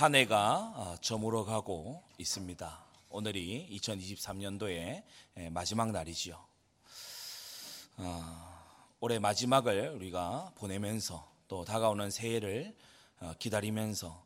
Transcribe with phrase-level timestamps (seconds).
[0.00, 2.84] 한 해가 어, 저물어 가고 있습니다.
[3.10, 5.02] 오늘이 2023년도의
[5.50, 6.42] 마지막 날이지요.
[7.98, 12.74] 어, 올해 마지막을 우리가 보내면서 또 다가오는 새해를
[13.20, 14.24] 어, 기다리면서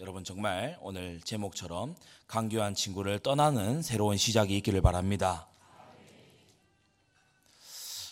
[0.00, 1.94] 여러분 정말 오늘 제목처럼
[2.26, 5.46] 강교한 친구를 떠나는 새로운 시작이 있기를 바랍니다.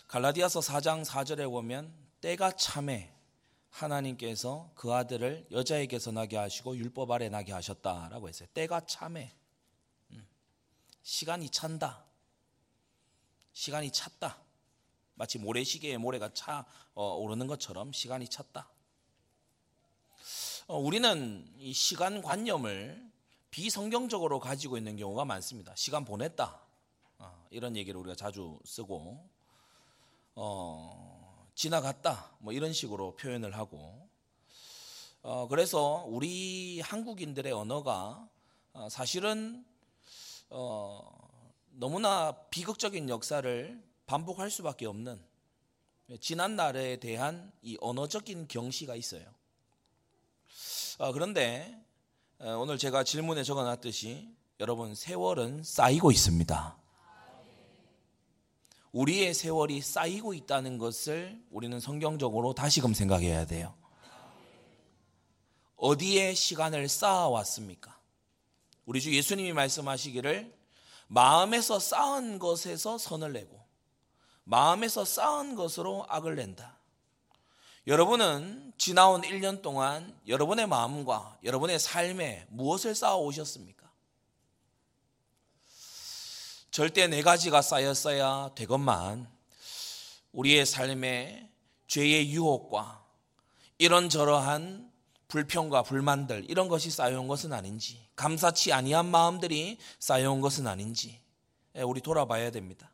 [0.07, 3.13] 갈라디아서 4장 4절에 보면 때가 참에
[3.71, 8.49] 하나님께서 그 아들을 여자에게서 나게 하시고 율법 아래 나게 하셨다라고 했어요.
[8.53, 9.33] 때가 참해.
[10.11, 10.27] 음.
[11.03, 12.05] 시간이 찬다.
[13.53, 14.39] 시간이 찼다.
[15.15, 16.65] 마치 모래시계에 모래가 차
[16.95, 18.69] 어, 오르는 것처럼 시간이 찼다.
[20.67, 23.11] 어, 우리는 이 시간 관념을
[23.51, 25.75] 비성경적으로 가지고 있는 경우가 많습니다.
[25.77, 26.61] 시간 보냈다.
[27.19, 29.29] 어, 이런 얘기를 우리가 자주 쓰고,
[30.37, 31.20] 어,
[31.61, 34.09] 지나갔다 뭐 이런 식으로 표현을 하고
[35.21, 38.27] 어, 그래서 우리 한국인들의 언어가
[38.73, 39.63] 어, 사실은
[40.49, 41.07] 어,
[41.73, 45.23] 너무나 비극적인 역사를 반복할 수밖에 없는
[46.19, 49.27] 지난 날에 대한 이 언어적인 경시가 있어요.
[50.99, 51.79] 어, 그런데
[52.39, 56.80] 어, 오늘 제가 질문에 적어놨듯이 여러분 세월은 쌓이고 있습니다.
[58.93, 63.75] 우리의 세월이 쌓이고 있다는 것을 우리는 성경적으로 다시금 생각해야 돼요.
[65.77, 67.99] 어디에 시간을 쌓아왔습니까?
[68.85, 70.53] 우리 주 예수님이 말씀하시기를
[71.07, 73.65] 마음에서 쌓은 것에서 선을 내고
[74.45, 76.79] 마음에서 쌓은 것으로 악을 낸다.
[77.87, 83.90] 여러분은 지나온 1년 동안 여러분의 마음과 여러분의 삶에 무엇을 쌓아 오셨습니까?
[86.81, 89.31] 절대 네 가지가 쌓였어야 되건만
[90.33, 91.51] 우리의 삶에
[91.89, 93.05] 죄의 유혹과
[93.77, 94.91] 이런저러한
[95.29, 101.21] 불평과 불만들 이런 것이 쌓여온 것은 아닌지 감사치 아니한 마음들이 쌓여온 것은 아닌지
[101.77, 102.91] 예, 우리 돌아봐야 됩니다.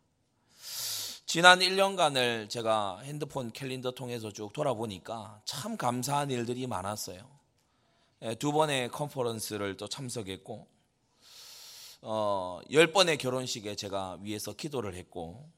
[1.25, 7.25] 지난 1년간을 제가 핸드폰 캘린더 통해서 쭉 돌아보니까 참 감사한 일들이 많았어요.
[8.23, 10.76] 예, 두 번의 컨퍼런스를 또 참석했고
[12.03, 15.49] 어, 10번의 결혼식에 제가 위에서 기도를 했고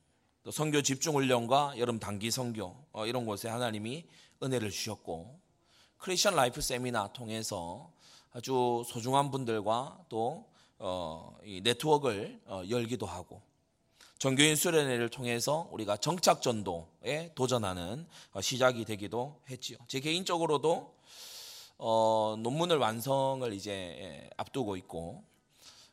[0.43, 4.05] 또 선교 집중 훈련과 여름 단기 선교 어, 이런 곳에 하나님이
[4.43, 5.39] 은혜를 주셨고
[5.99, 7.91] 크리스천 life 세미나 통해서
[8.33, 10.47] 아주 소중한 분들과 또
[10.79, 13.43] 어, 이 네트워크를 어, 열기도 하고
[14.19, 19.79] 전교인 수련회를 통해서 우리가 정착 전도에 도전하는 어, 시작이 되기도 했지요.
[19.87, 20.95] 제 개인적으로도
[21.79, 25.23] 어, 논문을 완성을 이제 예, 앞두고 있고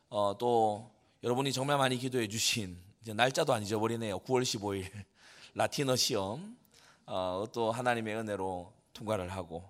[0.08, 0.90] 어, 또
[1.22, 4.20] 여러분이 정말 많이 기도해 주신 날짜도 안 잊어버리네요.
[4.20, 4.90] 9월 15일
[5.54, 6.56] 라틴어 시험
[7.06, 9.64] 어, 또 하나님의 은혜로 통과를 하고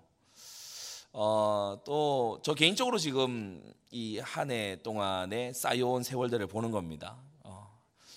[1.13, 3.61] 어, 또 저 개인적으로 지금
[3.91, 7.17] 이 한 해 동안에 쌓여온 세월들을 보는 겁니다.
[7.43, 7.67] 어,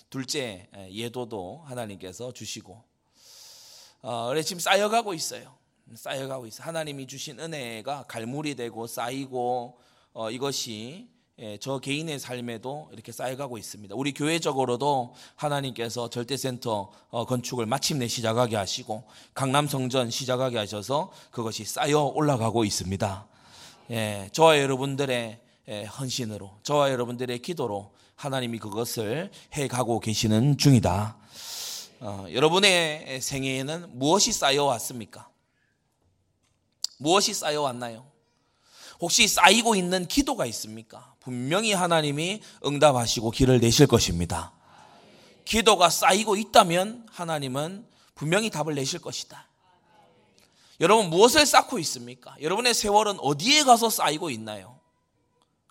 [0.09, 2.83] 둘째 예도도 하나님께서 주시고
[4.03, 5.55] 어, 그래 지금 쌓여가고 있어요.
[5.93, 6.63] 쌓여가고 있어.
[6.63, 9.77] 하나님이 주신 은혜가 갈물이 되고 쌓이고
[10.13, 11.09] 어, 이것이
[11.43, 13.95] 예, 저 개인의 삶에도 이렇게 쌓여가고 있습니다.
[13.95, 19.03] 우리 교회적으로도 하나님께서 절대센터 어, 건축을 마침내 시작하게 하시고
[19.33, 23.27] 강남성전 시작하게 하셔서 그것이 쌓여 올라가고 있습니다.
[23.89, 31.17] 예, 저와 여러분들의 예, 헌신으로, 저와 여러분들의 기도로 하나님이 그것을 해가고 계시는 중이다.
[32.01, 35.27] 어, 여러분의 생애에는 무엇이 쌓여왔습니까?
[36.99, 38.10] 무엇이 쌓여왔나요?
[39.01, 41.15] 혹시 쌓이고 있는 기도가 있습니까?
[41.19, 44.53] 분명히 하나님이 응답하시고 길을 내실 것입니다.
[45.43, 49.47] 기도가 쌓이고 있다면 하나님은 분명히 답을 내실 것이다.
[50.79, 52.35] 여러분 무엇을 쌓고 있습니까?
[52.41, 54.79] 여러분의 세월은 어디에 가서 쌓이고 있나요?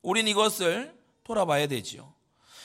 [0.03, 0.93] 우린 이것을
[1.23, 2.13] 돌아봐야 되지요.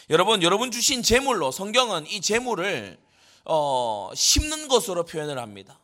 [0.10, 3.00] 여러분, 여러분 주신 재물로 성경은 이 재물을
[3.46, 5.80] 어, 심는 것으로 표현을 합니다.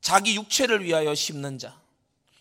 [0.00, 1.83] 자기 육체를 위하여 심는 자.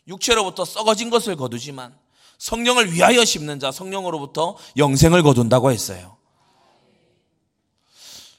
[0.08, 1.96] 육체로부터 썩어진 것을 거두지만
[2.38, 6.18] 성령을 위하여 심는 자, 성령으로부터 영생을 거둔다고 했어요.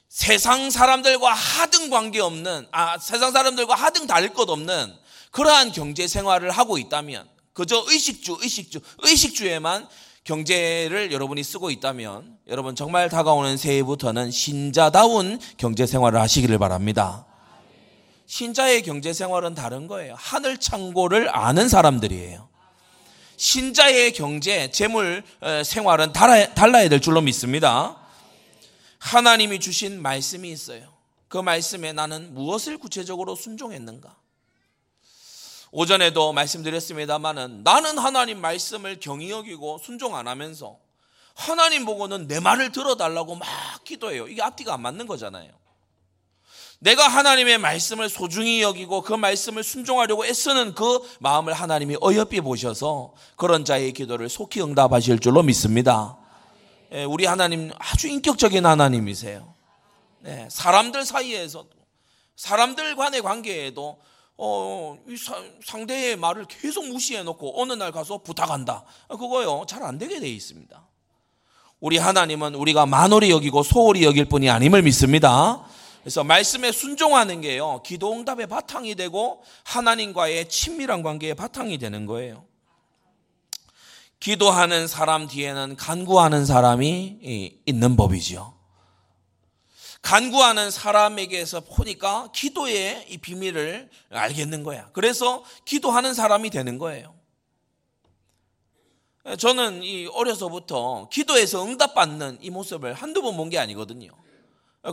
[0.09, 4.93] 세상 사람들과 하등 관계 없는, 아, 세상 사람들과 하등 다를 것 없는
[5.31, 9.89] 그러한 경제 생활을 하고 있다면, 그저 의식주, 의식주, 의식주에만
[10.23, 17.25] 경제를 여러분이 쓰고 있다면, 여러분 정말 다가오는 새해부터는 신자다운 경제 생활을 하시기를 바랍니다.
[18.27, 20.15] 신자의 경제 생활은 다른 거예요.
[20.17, 22.49] 하늘 창고를 아는 사람들이에요.
[23.37, 25.23] 신자의 경제, 재물
[25.63, 27.97] 생활은 달라야 될 줄로 믿습니다.
[28.99, 30.93] 하나님이 주신 말씀이 있어요.
[31.27, 34.15] 그 말씀에 나는 무엇을 구체적으로 순종했는가?
[35.71, 40.79] 오전에도 말씀드렸습니다만은 나는 하나님 말씀을 경히 여기고 순종 안 하면서
[41.33, 43.47] 하나님 보고는 내 말을 들어달라고 막
[43.83, 44.27] 기도해요.
[44.29, 45.51] 이게 앞뒤가 안 맞는 거잖아요.
[46.79, 53.65] 내가 하나님의 말씀을 소중히 여기고 그 말씀을 순종하려고 애쓰는 그 마음을 하나님이 어여삐 보셔서 그런
[53.65, 56.17] 자의 기도를 속히 응답하실 줄로 믿습니다.
[56.91, 59.53] 예, 우리 하나님 아주 인격적인 하나님이세요.
[60.19, 61.69] 네, 사람들 사이에서도
[62.35, 63.97] 사람들 간의 관계에도
[64.37, 64.97] 어,
[65.65, 68.83] 상대의 말을 계속 무시해 놓고 어느 날 가서 부탁한다.
[69.07, 70.85] 그거요 잘 안 되게 돼 있습니다.
[71.79, 75.63] 우리 하나님은 우리가 만홀히 여기고 소홀히 여길 뿐이 아님을 믿습니다.
[76.05, 82.45] 그래서 말씀에 순종하는 게요, 기도 응답의 바탕이 되고 하나님과의 친밀한 관계의 바탕이 되는 거예요.
[84.19, 88.53] 기도하는 사람 뒤에는 간구하는 사람이 있는 법이지요.
[90.03, 94.91] 간구하는 사람에게서 보니까 기도의 이 비밀을 알겠는 거야.
[94.93, 97.15] 그래서 기도하는 사람이 되는 거예요.
[99.39, 104.11] 저는 이 어려서부터 기도에서 응답받는 이 모습을 한두 번 본 게 아니거든요.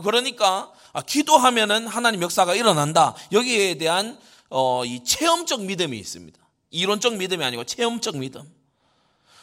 [0.01, 3.15] 그러니까 아, 기도하면은 하나님 역사가 일어난다.
[3.31, 4.19] 여기에 대한
[4.49, 6.39] 어, 이 체험적 믿음이 있습니다.
[6.71, 8.43] 이론적 믿음이 아니고 체험적 믿음.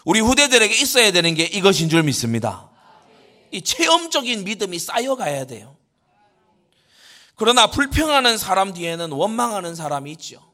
[0.04, 2.70] 우리 후대들에게 있어야 되는 게 이것인 줄 믿습니다.
[3.50, 5.76] 이 체험적인 믿음이 쌓여가야 돼요.
[7.36, 10.50] 그러나 불평하는 사람 뒤에는 원망하는 사람이 있죠.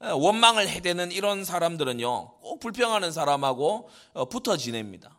[0.00, 5.16] 원망을 해대는 이런 사람들은요, 꼭 불평하는 사람하고 어, 붙어 지냅니다.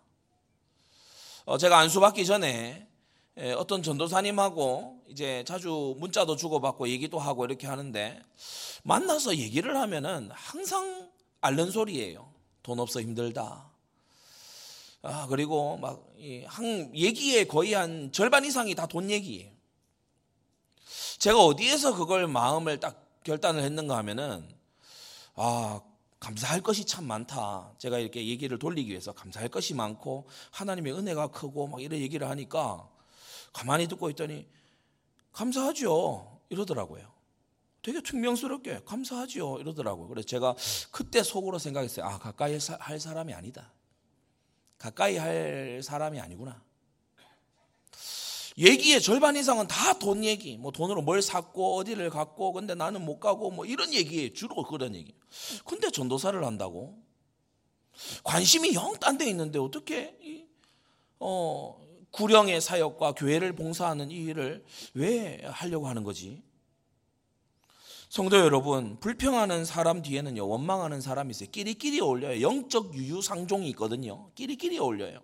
[1.45, 2.87] 어, 제가 안수 받기 전에 예,
[3.57, 8.21] 어떤 전도사님하고 이제 자주 문자도 주고받고 얘기도 하고 이렇게 하는데
[8.83, 11.11] 만나서 얘기를 하면은 항상
[11.41, 12.31] 앓는 소리예요.
[12.63, 13.69] 돈 없어 힘들다.
[15.01, 16.03] 아, 그리고 막,
[16.47, 19.51] 한, 얘기의 거의 한 절반 이상이 다 돈 얘기예요.
[21.19, 24.49] 제가 어디에서 그걸 마음을 딱 결단을 했는가 하면은,
[25.35, 25.81] 아,
[26.19, 27.73] 감사할 것이 참 많다.
[27.77, 32.89] 제가 이렇게 얘기를 돌리기 위해서 감사할 것이 많고, 하나님의 은혜가 크고, 막 이런 얘기를 하니까,
[33.55, 34.45] 가만히 듣고 있더니
[35.31, 36.41] 감사하죠.
[36.49, 37.09] 이러더라고요.
[37.81, 39.59] 되게 퉁명스럽게 감사하죠.
[39.61, 40.09] 이러더라고요.
[40.09, 40.55] 그래서 제가
[40.91, 42.05] 그때 속으로 생각했어요.
[42.05, 43.71] 아, 가까이 할 사람이 아니다.
[44.77, 46.61] 가까이 할 사람이 아니구나.
[48.57, 50.57] 얘기의 절반 이상은 다 돈 얘기.
[50.57, 54.95] 뭐 돈으로 뭘 샀고 어디를 갔고 근데 나는 못 가고 뭐 이런 얘기에 주로 그런
[54.95, 55.15] 얘기.
[55.65, 57.01] 근데 전도사를 한다고?
[58.23, 60.45] 관심이 영 딴 데 있는데 어떻게
[61.19, 61.84] 어
[62.15, 66.41] 구령의 사역과 교회를 봉사하는 이 일을 왜 하려고 하는 거지?
[68.09, 71.49] 성도 여러분, 불평하는 사람 뒤에는요, 원망하는 사람이 있어요.
[71.51, 72.41] 끼리끼리 어울려요.
[72.41, 74.31] 영적 유유상종이 있거든요.
[74.35, 75.19] 끼리끼리 어울려요.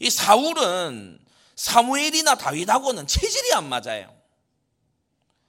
[0.00, 1.18] 이 사울은
[1.56, 4.14] 사무엘이나 다윗하고는 체질이 안 맞아요.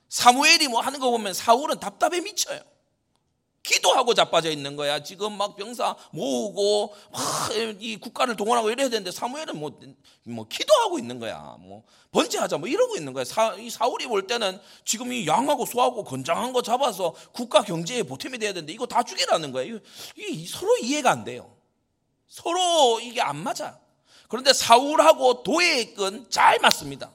[0.08, 2.71] 사무엘이 뭐 하는 거 보면 사울은 답답해 미쳐요.
[3.64, 5.04] 기도하고 자빠져 있는 거야.
[5.04, 9.80] 지금 막 병사 모으고 막이 국가를 동원하고 이래야 되는데 사무엘은 뭐,
[10.24, 11.58] 뭐 기도하고 있는 거야.
[11.60, 13.24] 뭐 번제하자 뭐 이러고 있는 거야.
[13.24, 18.40] 사, 이 사울이 볼 때는 지금 이 양하고 소하고 건장한 거 잡아서 국가 경제에 보탬이
[18.40, 19.80] 돼야 되는데 이거 다 죽이라는 거야.
[20.18, 21.56] 이 서로 이해가 안 돼요.
[22.28, 23.80] 서로 이게 안 맞아.
[24.28, 27.12] 그런데 사울하고 도액은 잘 맞습니다.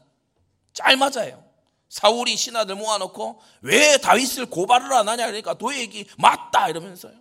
[0.72, 1.45] 잘 맞아요.
[1.88, 7.14] 사울이 신하들 모아놓고 왜 다윗을 고발을 안 하냐 그러니까 도액이 맞다 이러면서요.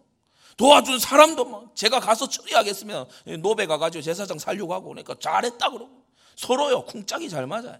[0.57, 3.07] 도와준 사람도 뭐 제가 가서 처리하겠으면
[3.39, 6.03] 노베 가가지고 제사장 살려고 하고 그러니까 잘했다 그러고
[6.35, 7.77] 서로요 쿵짝이 잘 맞아요.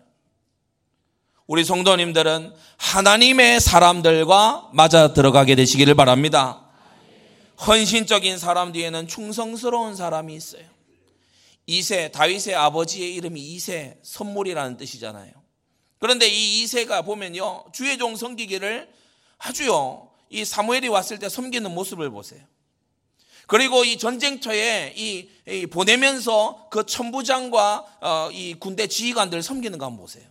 [1.48, 6.65] 우리 성도님들은 하나님의 사람들과 맞아 들어가게 되시기를 바랍니다.
[7.65, 10.65] 헌신적인 사람 뒤에는 충성스러운 사람이 있어요.
[11.68, 15.45] 이세 다윗의 아버지의 이름이 이세 선물이라는 뜻이잖아요.
[16.06, 17.64] 그런데 이 이세가 보면요.
[17.74, 18.88] 주의 종 섬기기를
[19.40, 20.08] 아주요.
[20.30, 22.42] 이 사무엘이 왔을 때 섬기는 모습을 보세요.
[23.48, 30.02] 그리고 이 전쟁터에 이, 이 보내면서 그 천부장과 어, 이 군대 지휘관들 섬기는 거 한번
[30.02, 30.26] 보세요.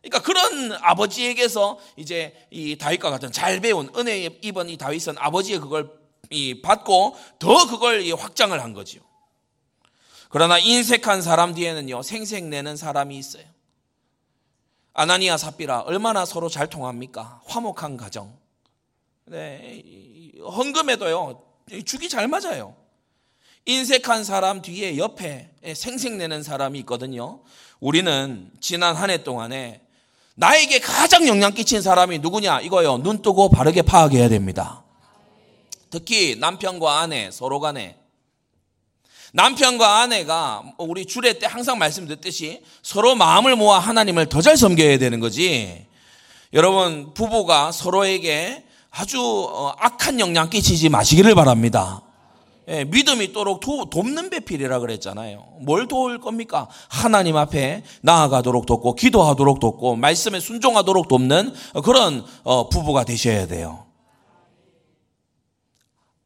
[0.00, 5.90] 그러니까 그런 아버지에게서 이제 이 다윗과 같은 잘 배운 은혜 입은 이 다윗은 아버지의 그걸
[6.30, 9.02] 이 받고 더 그걸 이 확장을 한 거지요.
[10.30, 13.57] 그러나 인색한 사람 뒤에는요 생색내는 사람이 있어요.
[14.98, 17.40] 아나니아 삽비라 얼마나 서로 잘 통합니까?
[17.46, 18.36] 화목한 가정.
[19.26, 21.40] 네, 헌금에도요
[21.84, 22.74] 죽이 잘 맞아요.
[23.64, 27.42] 인색한 사람 뒤에 옆에 생색내는 사람이 있거든요.
[27.78, 29.82] 우리는 지난 한 해 동안에
[30.34, 32.62] 나에게 가장 영향 끼친 사람이 누구냐?
[32.62, 32.98] 이거요.
[32.98, 34.82] 눈 뜨고 바르게 파악해야 됩니다.
[35.90, 37.96] 특히 남편과 아내 서로 간에
[39.32, 45.20] 남편과 아내가 우리 주례 때 항상 말씀드렸듯이 서로 마음을 모아 하나님을 더 잘 섬겨야 되는
[45.20, 45.86] 거지.
[46.54, 52.02] 여러분 부부가 서로에게 아주 어, 악한 영향 끼치지 마시기를 바랍니다.
[52.68, 55.44] 예, 믿음이 또록 도, 돕는 배필이라 그랬잖아요.
[55.60, 56.68] 뭘 도울 겁니까?
[56.88, 61.54] 하나님 앞에 나아가도록 돕고 기도하도록 돕고 말씀에 순종하도록 돕는
[61.84, 63.86] 그런 어, 부부가 되셔야 돼요.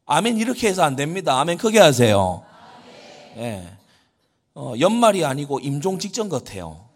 [0.05, 1.39] 아멘 이렇게 해서 안 됩니다.
[1.39, 2.43] 아멘 크게 하세요.
[3.37, 3.63] 예.
[4.55, 6.87] 어, 연말이 아니고 임종 직전 같아요.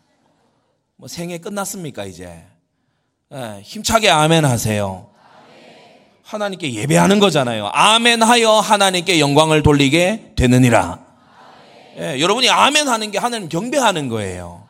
[0.96, 2.44] 뭐 생애 끝났습니까 이제?
[3.34, 5.10] 예, 힘차게 아멘 하세요.
[6.24, 7.70] 하나님께 예배하는 거잖아요.
[7.74, 11.00] 아멘 하여 하나님께 영광을 돌리게 되느니라.
[12.00, 14.68] 예, 여러분이 아멘 하는 게 하나님 경배하는 거예요.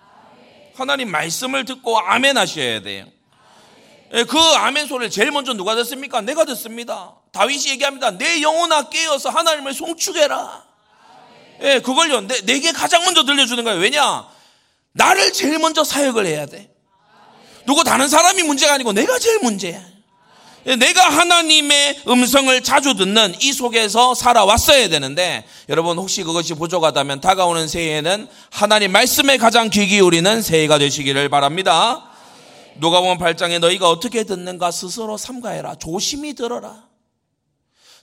[0.76, 3.06] 하나님 말씀을 듣고 아멘 하셔야 돼요.
[4.14, 6.22] 예, 그 아멘 소리를 제일 먼저 누가 듣습니까?
[6.22, 7.16] 내가 듣습니다.
[7.32, 8.12] 다윗이 얘기합니다.
[8.12, 10.67] 내 영혼아 깨어서 하나님을 송축해라.
[11.64, 12.22] 예, 그걸요.
[12.22, 13.80] 내, 내게 가장 먼저 들려주는 거예요.
[13.80, 14.28] 왜냐?
[14.94, 16.70] 나를 제일 먼저 사역을 해야 돼.
[17.66, 19.82] 누구 다른 사람이 문제가 아니고 내가 제일 문제야.
[20.80, 28.28] 내가 하나님의 음성을 자주 듣는 이 속에서 살아왔어야 되는데 여러분 혹시 그것이 부족하다면 다가오는 새해에는
[28.52, 32.10] 하나님 말씀에 가장 귀 기울이는 새해가 되시기를 바랍니다.
[32.76, 35.76] 누가 보면 발장에 너희가 어떻게 듣는가 스스로 삼가해라.
[35.76, 36.87] 조심히 들어라.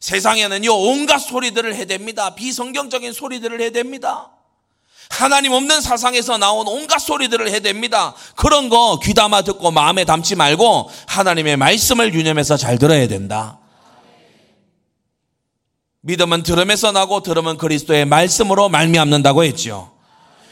[0.05, 2.35] 세상에는요 온갖 소리들을 해댑니다.
[2.35, 4.29] 비성경적인 소리들을 해댑니다.
[5.09, 8.13] 하나님 없는 사상에서 나온 온갖 소리들을 해댑니다.
[8.37, 13.61] 그런 거 귀담아 듣고 마음에 담지 말고 하나님의 말씀을 유념해서 잘 들어야 된다.
[16.03, 19.91] 믿음은 들음에서 나고 들음은 그리스도의 말씀으로 말미암는다고 했죠.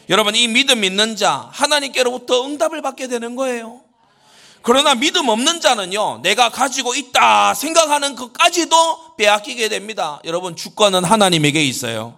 [0.08, 3.81] 여러분 이 믿음 있는 자 하나님께로부터 응답을 받게 되는 거예요.
[4.62, 10.20] 그러나 믿음 없는 자는요, 내가 가지고 있다 생각하는 것까지도 빼앗기게 됩니다.
[10.24, 12.16] 여러분, 주권은 하나님에게 있어요.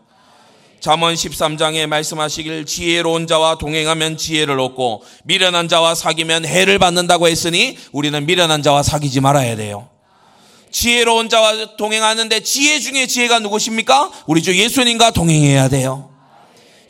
[0.80, 8.26] 잠언 13장에 말씀하시길 지혜로운 자와 동행하면 지혜를 얻고 미련한 자와 사귀면 해를 받는다고 했으니 우리는
[8.26, 9.88] 미련한 자와 사귀지 말아야 돼요.
[10.70, 14.10] 지혜로운 자와 동행하는데 지혜 중에 지혜가 누구십니까?
[14.26, 16.10] 우리 주 예수님과 동행해야 돼요.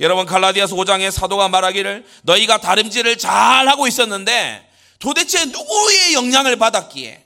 [0.01, 4.74] 여러분 갈라디아서 5장의 사도가 말하기를 너희가 다름질을 잘 하고 있었는데
[5.05, 7.25] 도대체 누구의 영향을 받았기에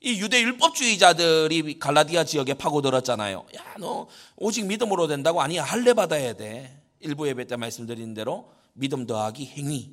[0.00, 3.46] 이 유대 율법주의자들이 갈라디아 지역에 파고들었잖아요.
[3.56, 5.62] 야, 너 오직 믿음으로 된다고 아니야.
[5.62, 6.82] 할례 받아야 돼.
[6.98, 9.92] 일부 예배 때 말씀드린 대로 믿음 더하기 행위.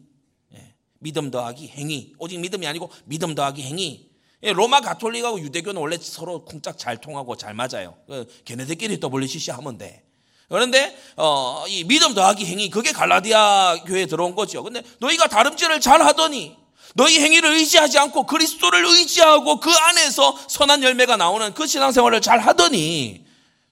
[0.55, 2.13] 예, 믿음 더하기 행위.
[2.17, 4.10] 오직 믿음이 아니고 믿음 더하기 행위.
[4.41, 7.96] 예, 로마 가톨릭하고 유대교는 원래 서로 쿵짝 잘 통하고 잘 맞아요.
[8.08, 10.03] 그, 걔네들끼리 WCC 하면 돼.
[10.50, 14.63] 그런데 어, 이 믿음 더하기 행위 그게 갈라디아 교회에 들어온 거죠.
[14.63, 16.62] 근데 너희가 다름질을 잘 하더니
[16.93, 23.25] 너희 행위를 의지하지 않고 그리스도를 의지하고 그 안에서 선한 열매가 나오는 그 신앙생활을 잘 하더니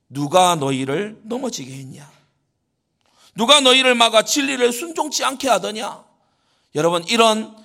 [0.10, 2.10] 누가 너희를 넘어지게 했냐?
[3.36, 6.04] 누가 너희를 막아 진리를 순종치 않게 하더냐?
[6.76, 7.56] 여러분 이런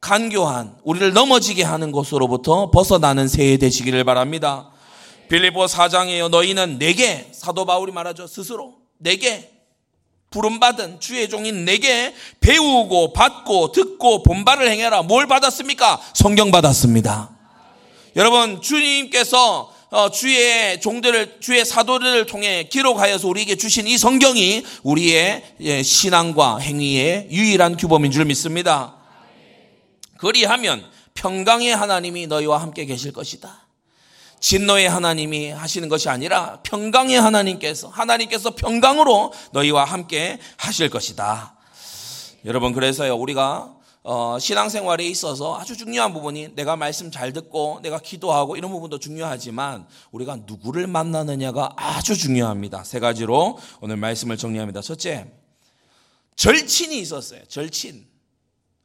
[0.00, 4.70] 간교한 우리를 넘어지게 하는 것으로부터 벗어나는 새해 되시기를 바랍니다.
[5.28, 6.28] 빌리보 4장에요.
[6.28, 8.26] 너희는 내게 사도 바울이 말하죠.
[8.26, 9.55] 스스로 내게
[10.30, 15.02] 부름받은 주의 종인 내게 배우고 받고 듣고 본바를 행해라.
[15.02, 16.00] 뭘 받았습니까?
[16.14, 17.30] 성경 받았습니다.
[18.16, 25.82] 여러분 주님께서 어, 주의 종들을 주의 사도들을 통해 기록하여서 우리에게 주신 이 성경이 우리의 예,
[25.82, 28.96] 신앙과 행위의 유일한 규범인 줄 믿습니다.
[30.18, 33.65] 그리하면 평강의 하나님이 너희와 함께 계실 것이다.
[34.40, 41.56] 진노의 하나님이 하시는 것이 아니라 평강의 하나님께서 하나님께서 평강으로 너희와 함께 하실 것이다.
[42.44, 43.76] 여러분 그래서요 우리가
[44.08, 49.84] 어, 신앙생활에 있어서 아주 중요한 부분이 내가 말씀 잘 듣고 내가 기도하고 이런 부분도 중요하지만
[50.12, 52.84] 우리가 누구를 만나느냐가 아주 중요합니다.
[52.84, 54.80] 세 가지로 오늘 말씀을 정리합니다.
[54.80, 55.26] 첫째,
[56.36, 57.44] 절친이 있었어요.
[57.48, 58.06] 절친.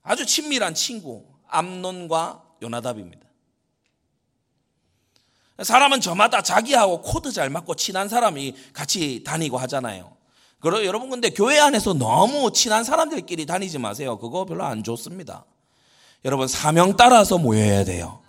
[0.01, 1.23] 아주 친밀한 친구.
[1.47, 3.30] 암논과 요나답입니다.
[5.61, 10.15] 사람은 저마다 자기하고 코드 잘 맞고 친한 사람이 같이 다니고 하잖아요.
[10.59, 14.17] 그리고 여러분 근데 교회 안에서 너무 친한 사람들끼리 다니지 마세요.
[14.19, 15.45] 그거 별로 안 좋습니다.
[16.23, 18.21] 여러분 사명 따라서 모여야 돼요.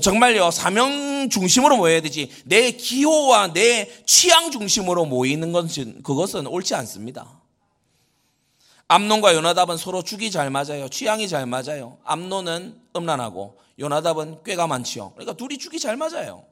[0.00, 7.40] 정말요 사명 중심으로 모여야 되지 내 기호와 내 취향 중심으로 모이는 것은 그것은 옳지 않습니다.
[8.88, 10.88] 암론과 요나답은 서로 죽이 잘 맞아요.
[10.88, 11.98] 취향이 잘 맞아요.
[12.04, 15.12] 암론은 음란하고 요나답은 꽤가 많지요.
[15.12, 16.44] 그러니까 둘이 죽이 잘 맞아요.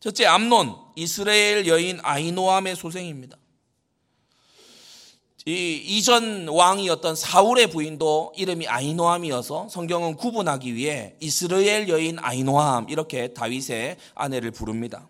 [0.00, 3.36] 첫째 암론 이스라엘 여인 아이노암의 소생입니다.
[5.44, 13.96] 이 이전 왕이었던 사울의 부인도 이름이 아이노암이어서 성경은 구분하기 위해 이스라엘 여인 아이노암 이렇게 다윗의
[14.14, 15.08] 아내를 부릅니다.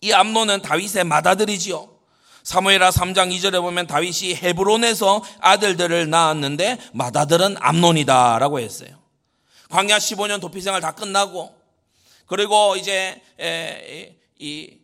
[0.00, 1.88] 이 암론은 다윗의 맏아들이지요.
[2.42, 9.01] 사무엘하 3장 2절에 보면 다윗이 헤브론에서 아들들을 낳았는데 맏아들은 암론이다라고 했어요.
[9.72, 11.54] 광야 15년 도피 생활 다 끝나고
[12.26, 13.22] 그리고 이제
[14.38, 14.76] 이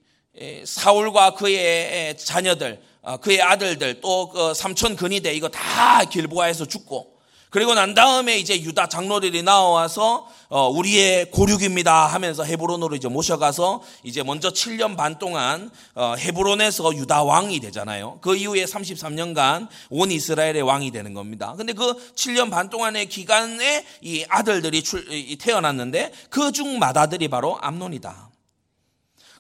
[0.64, 7.17] 사울과 그의 자녀들, 어, 그의 아들들 또 그 삼촌 근위대 이거 다 길보아에서 죽고
[7.50, 14.22] 그리고 난 다음에 이제 유다 장로들이 나와서 어, 우리의 고륙입니다 하면서 헤브론으로 이제 모셔가서 이제
[14.22, 18.18] 먼저 7년 반 동안 어, 헤브론에서 유다 왕이 되잖아요.
[18.20, 21.54] 그 이후에 33년간 온 이스라엘의 왕이 되는 겁니다.
[21.56, 25.06] 근데 그 7년 반 동안의 기간에 이 아들들이 출,
[25.38, 28.28] 태어났는데 그중 맏아들이 바로 암논이다.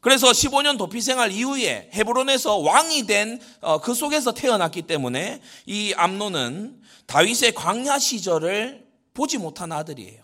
[0.00, 6.77] 그래서 15년 도피 생활 이후에 헤브론에서 왕이 된그 어, 속에서 태어났기 때문에 이 암논은
[7.08, 10.22] 다윗의 광야 시절을 보지 못한 아들이에요.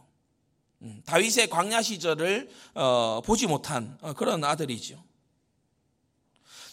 [0.82, 5.02] 음, 다윗의 광야 시절을 어, 보지 못한 어, 그런 아들이죠.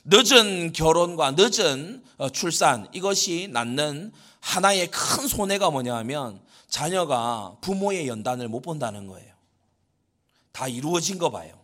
[0.03, 2.03] 늦은 결혼과 늦은
[2.33, 9.33] 출산 이것이 낳는 하나의 큰 손해가 뭐냐면 자녀가 부모의 연단을 못 본다는 거예요.
[10.51, 11.57] 다 이루어진 거 봐요.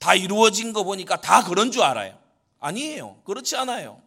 [0.00, 2.18] 다 이루어진 거 보니까 다 그런 줄 알아요.
[2.58, 3.20] 아니에요.
[3.24, 4.02] 그렇지 않아요.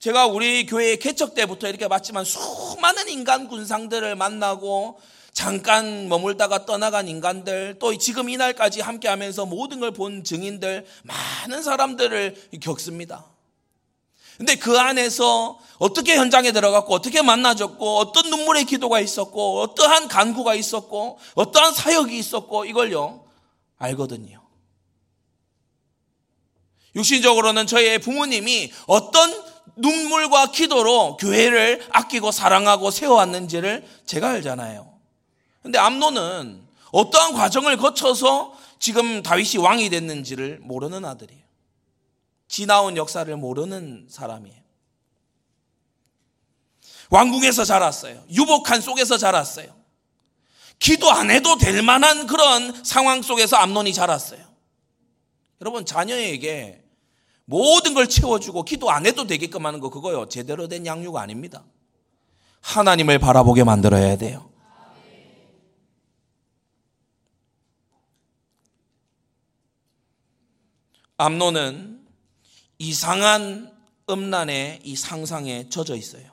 [0.00, 4.98] 제가 우리 교회 개척 때부터 이렇게 봤지만 수많은 인간 군상들을 만나고
[5.34, 12.48] 잠깐 머물다가 떠나간 인간들 또 지금 이날까지 함께 하면서 모든 걸 본 증인들 많은 사람들을
[12.62, 13.26] 겪습니다.
[14.38, 21.18] 근데 그 안에서 어떻게 현장에 들어갔고 어떻게 만나졌고 어떤 눈물의 기도가 있었고 어떠한 간구가 있었고
[21.34, 23.22] 어떠한 사역이 있었고 이걸요
[23.76, 24.40] 알거든요.
[26.96, 29.49] 육신적으로는 저희 부모님이 어떤
[29.80, 34.90] 눈물과 기도로 교회를 아끼고 사랑하고 세워왔는지를 제가 알잖아요.
[35.62, 41.42] 근데 암노는 어떠한 과정을 거쳐서 지금 다윗이 왕이 됐는지를 모르는 아들이에요.
[42.48, 44.60] 지나온 역사를 모르는 사람이에요.
[47.10, 48.24] 왕궁에서 자랐어요.
[48.30, 49.74] 유복한 속에서 자랐어요.
[50.78, 54.40] 기도 안 해도 될 만한 그런 상황 속에서 암론이 자랐어요.
[55.60, 56.82] 여러분 자녀에게
[57.50, 60.28] 모든 걸 채워주고 기도 안 해도 되게끔 하는 거 그거요.
[60.28, 61.64] 제대로 된 양육가 아닙니다.
[62.60, 64.48] 하나님을 바라보게 만들어야 돼요.
[71.16, 72.06] 암노는
[72.78, 73.76] 이상한
[74.08, 76.30] 음란의 이 상상에 젖어 있어요.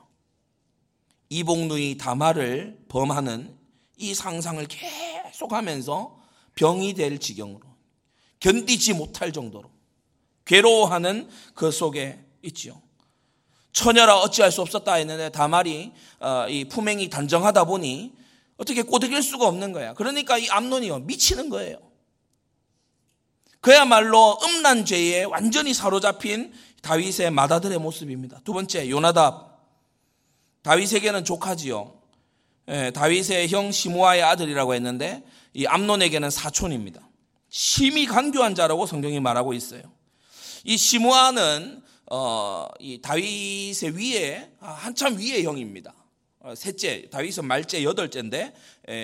[1.30, 3.58] 이복누이 다마를 범하는
[3.96, 6.16] 이 상상을 계속 하면서
[6.54, 7.66] 병이 될 지경으로
[8.38, 9.77] 견디지 못할 정도로
[10.48, 12.80] 괴로워하는 그 속에 있지요.
[13.72, 18.14] 처녀라 어찌할 수 없었다 했는데 다말이 어, 이 품행이 단정하다 보니
[18.56, 19.92] 어떻게 꼬드길 수가 없는 거야.
[19.92, 21.78] 그러니까 이 암론이요 미치는 거예요.
[23.60, 28.40] 그야말로 음란 죄에 완전히 사로잡힌 다윗의 맏아들의 모습입니다.
[28.42, 29.58] 두 번째 요나답
[30.62, 31.94] 다윗에게는 조카지요.
[32.68, 37.06] 예, 다윗의 형 시므아의 아들이라고 했는데 이 암론에게는 사촌입니다.
[37.50, 39.97] 심히 간교한 자라고 성경이 말하고 있어요.
[40.64, 45.94] 이 시므아는 어, 이 다윗의 위에 아, 한참 위의 형입니다.
[46.40, 48.54] 어, 셋째, 다윗은 말째 여덟째인데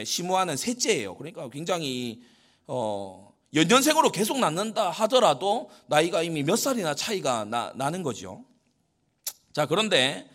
[0.07, 1.17] 시므아는 셋째예요.
[1.17, 2.23] 그러니까 굉장히
[2.67, 8.45] 어, 연년생으로 계속 낳는다 하더라도 나이가 이미 몇 살이나 차이가 나, 나는 거죠.
[9.53, 10.29] 자, 그런데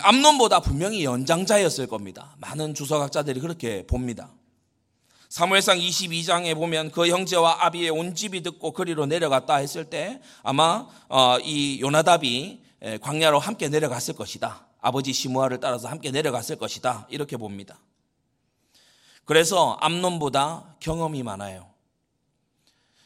[0.00, 2.36] 암론보다 분명히 연장자였을 겁니다.
[2.38, 4.32] 많은 주석학자들이 그렇게 봅니다.
[5.34, 11.38] 사무엘상 22장에 보면 그 형제와 아비의 온 집이 듣고 그리로 내려갔다 했을 때 아마 어,
[11.40, 12.62] 이 요나답이
[13.00, 14.68] 광야로 함께 내려갔을 것이다.
[14.80, 17.08] 아버지 시므아를 따라서 함께 내려갔을 것이다.
[17.10, 17.80] 이렇게 봅니다.
[19.24, 21.68] 그래서 암론보다 경험이 많아요.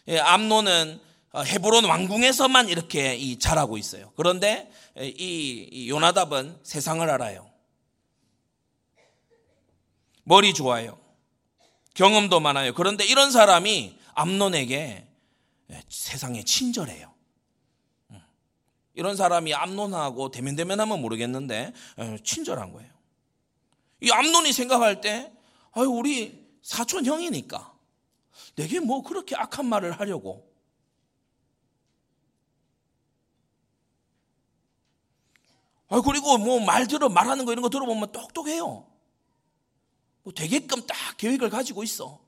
[0.08, 1.00] 예, 암론은
[1.32, 4.12] 어, 헤브론 왕궁에서만 이렇게 자라고 있어요.
[4.16, 7.50] 그런데 이 요나답은 세상을 알아요.
[10.24, 11.07] 머리 좋아요.
[11.98, 12.74] 경험도 많아요.
[12.74, 15.04] 그런데 이런 사람이 암론에게
[15.88, 17.12] 세상에 친절해요.
[18.12, 18.20] 음.
[18.94, 21.72] 이런 사람이 암론하고 대면대면하면 모르겠는데
[22.22, 22.88] 친절한 거예요.
[24.00, 25.32] 이 암론이 생각할 때
[25.72, 27.74] 아유 우리 사촌 형이니까
[28.54, 30.48] 내게 뭐 그렇게 악한 말을 하려고
[35.88, 38.86] 아 그리고 뭐 말 들어 말하는 거 이런 거 들어보면 똑똑해요.
[40.28, 42.20] 뭐 되게끔 딱 계획을 가지고 있어.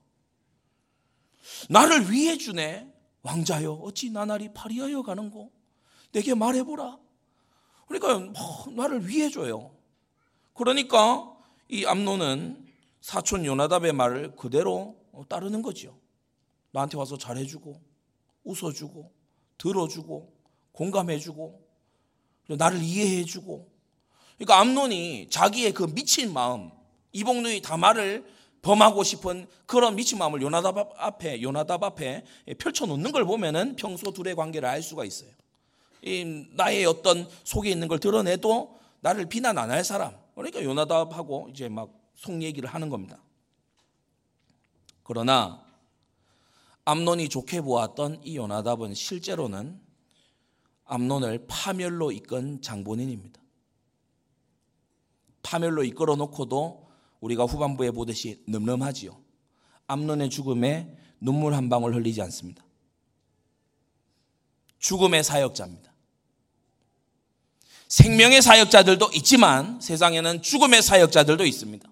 [1.69, 2.91] 나를 위해 주네.
[3.21, 5.53] 왕자여, 어찌 나날이 파리하여 가는고?
[6.11, 6.99] 내게 말해보라.
[7.87, 9.77] 그러니까 뭐 나를 위해 줘요.
[10.55, 11.31] 그러니까
[11.69, 14.97] 이 암노는 사촌 요나답의 말을 그대로
[15.29, 15.99] 따르는 거죠.
[16.71, 17.83] 나한테 와서 잘해주고,
[18.45, 19.13] 웃어주고,
[19.59, 20.33] 들어주고,
[20.73, 21.69] 공감해주고,
[22.57, 23.71] 나를 이해해주고.
[24.39, 26.80] 그러니까 암론이 자기의 그 미친 마음,
[27.13, 28.25] 이복누이 다말을
[28.63, 32.25] 범하고 싶은 그런 미친 마음을 요나답 앞에 요나답 앞에
[32.59, 35.31] 펼쳐 놓는 걸 보면은 평소 둘의 관계를 알 수가 있어요.
[36.03, 40.15] 이 나의 어떤 속에 있는 걸 드러내도 나를 비난 안 할 사람.
[40.35, 43.19] 그러니까 요나답하고 이제 막 속 얘기를 하는 겁니다.
[45.03, 45.65] 그러나
[46.85, 49.81] 암논이 좋게 보았던 이 요나답은 실제로는
[50.85, 53.41] 암논을 파멸로 이끈 장본인입니다.
[55.43, 56.90] 파멸로 이끌어 놓고도
[57.21, 59.21] 우리가 후반부에 보듯이 늠름하지요.
[59.87, 62.65] 암론의 죽음에 눈물 한 방울 흘리지 않습니다.
[64.79, 65.93] 죽음의 사역자입니다.
[67.89, 71.91] 생명의 사역자들도 있지만 세상에는 죽음의 사역자들도 있습니다.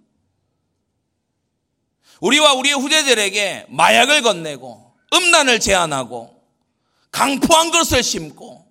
[2.20, 6.42] 우리와 우리의 후대들에게 마약을 건네고 음란을 제한하고
[7.10, 8.66] 강포한 것을 심고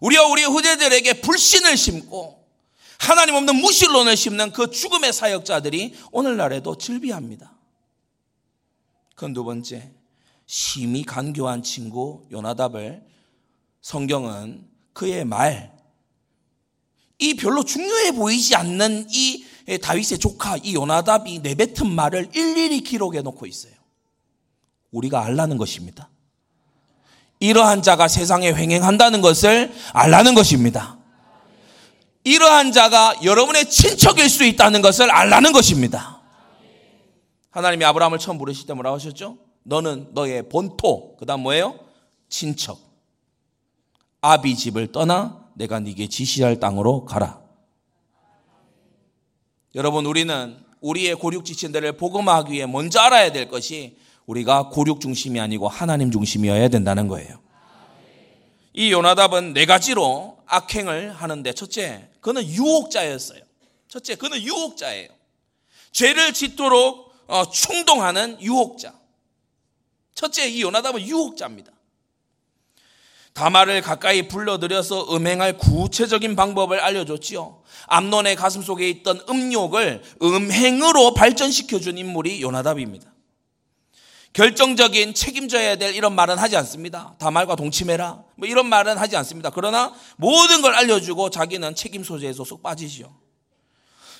[0.00, 2.43] 우리와 우리의 후대들에게 불신을 심고
[2.98, 7.52] 하나님 없는 무신론을 심는 그 죽음의 사역자들이 오늘날에도 즐비합니다.
[9.14, 9.92] 그건 두 번째,
[10.46, 13.02] 심히 간교한 친구 요나답을
[13.80, 15.74] 성경은 그의 말,
[17.18, 19.44] 이 별로 중요해 보이지 않는 이
[19.80, 23.72] 다윗의 조카 이 요나답이 내뱉은 말을 일일이 기록해 놓고 있어요.
[24.90, 26.10] 우리가 알라는 것입니다.
[27.40, 30.98] 이러한 자가 세상에 횡행한다는 것을 알라는 것입니다.
[32.24, 36.22] 이러한 자가 여러분의 친척일 수 있다는 것을 알라는 것입니다.
[37.50, 39.38] 하나님이 아브라함을 처음 부르실 때 뭐라고 하셨죠?
[39.62, 41.78] 너는 너의 본토, 그 다음 뭐예요?
[42.28, 42.78] 친척.
[44.20, 47.40] 아비 집을 떠나 내가 네게 지시할 땅으로 가라.
[49.74, 55.68] 여러분, 우리는 우리의 고륙 지친들을 복음하기 위해 먼저 알아야 될 것이 우리가 고륙 중심이 아니고
[55.68, 57.38] 하나님 중심이어야 된다는 거예요.
[58.72, 63.40] 이 요나답은 네 가지로 악행을 하는데 첫째, 그는 유혹자였어요.
[63.88, 65.08] 첫째, 그는 유혹자예요.
[65.92, 68.92] 죄를 짓도록 어, 충동하는 유혹자.
[70.14, 71.72] 첫째, 이 요나답은 유혹자입니다.
[73.32, 77.62] 다말을 가까이 불러들여서 음행할 구체적인 방법을 알려줬지요.
[77.86, 83.13] 암론의 가슴 속에 있던 음욕을 음행으로 발전시켜준 인물이 요나답입니다.
[84.34, 87.14] 결정적인 책임져야 될 이런 말은 하지 않습니다.
[87.18, 88.24] 다 말과 동침해라.
[88.34, 89.50] 뭐 이런 말은 하지 않습니다.
[89.50, 93.14] 그러나 모든 걸 알려주고 자기는 책임 소재에서 쏙 빠지시오.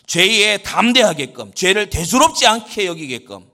[0.07, 3.51] 죄에 담대하게끔, 죄를 대수롭지 않게 여기게끔.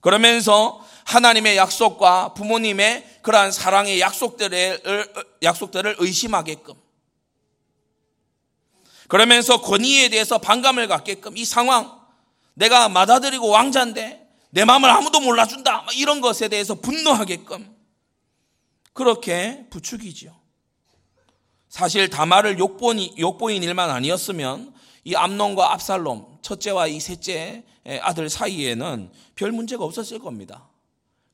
[0.00, 6.74] 그러면서 하나님의 약속과 부모님의 그러한 사랑의 약속들을, 약속들을 의심하게끔.
[9.08, 12.00] 그러면서 권위에 대해서 반감을 갖게끔 이 상황,
[12.54, 14.19] 내가 맏아들이고 왕자인데
[14.50, 15.86] 내 마음을 아무도 몰라준다.
[15.94, 17.76] 이런 것에 대해서 분노하게끔.
[18.92, 20.38] 그렇게 부추기지요.
[21.68, 27.64] 사실 다말을 욕보인, 욕보인 일만 아니었으면 이 암론과 압살롬, 첫째와 이 셋째
[28.02, 30.68] 아들 사이에는 별 문제가 없었을 겁니다.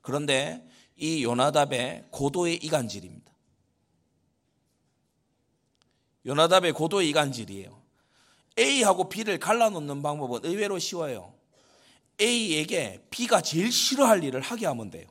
[0.03, 0.63] 그런데
[0.97, 3.33] 이 요나답의 고도의 이간질입니다.
[6.27, 7.83] 요나답의 고도의 이간질이에요.
[8.59, 11.36] A하고 B를 갈라놓는 방법은 의외로 쉬워요.
[12.21, 15.07] A에게 B가 제일 싫어할 일을 하게 하면 돼요.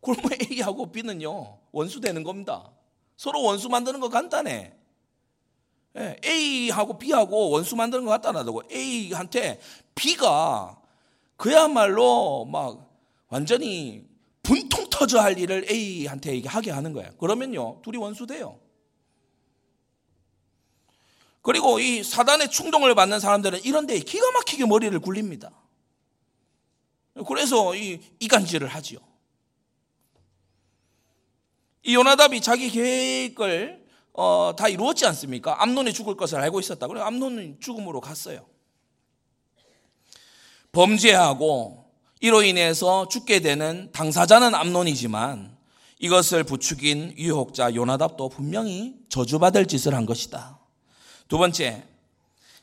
[0.00, 2.70] 그러면 A하고 B는요, 원수 되는 겁니다.
[3.16, 4.72] 서로 원수 만드는 거 간단해.
[5.98, 8.62] 예, A하고 B하고 원수 만드는 거 간단하다고.
[8.70, 9.60] A한테
[9.94, 10.80] B가
[11.36, 12.90] 그야말로 막
[13.28, 14.04] 완전히
[14.42, 17.10] 분통 터져 할 일을 A한테 하게 하는 거예요.
[17.16, 18.58] 그러면요, 둘이 원수 돼요.
[21.46, 25.52] 그리고 이 사단의 충동을 받는 사람들은 이런 데 기가 막히게 머리를 굴립니다.
[27.24, 28.98] 그래서 이 이간질을 하지요.
[31.84, 35.62] 이 요나답이 자기 계획을 어, 다 이루었지 않습니까?
[35.62, 36.88] 암론이 죽을 것을 알고 있었다.
[36.88, 38.44] 그래 암론은 죽음으로 갔어요.
[40.72, 45.56] 범죄하고 이로 인해서 죽게 되는 당사자는 암론이지만
[46.00, 50.55] 이것을 부추긴 유혹자 요나답도 분명히 저주받을 짓을 한 것이다.
[51.28, 51.84] 두 번째,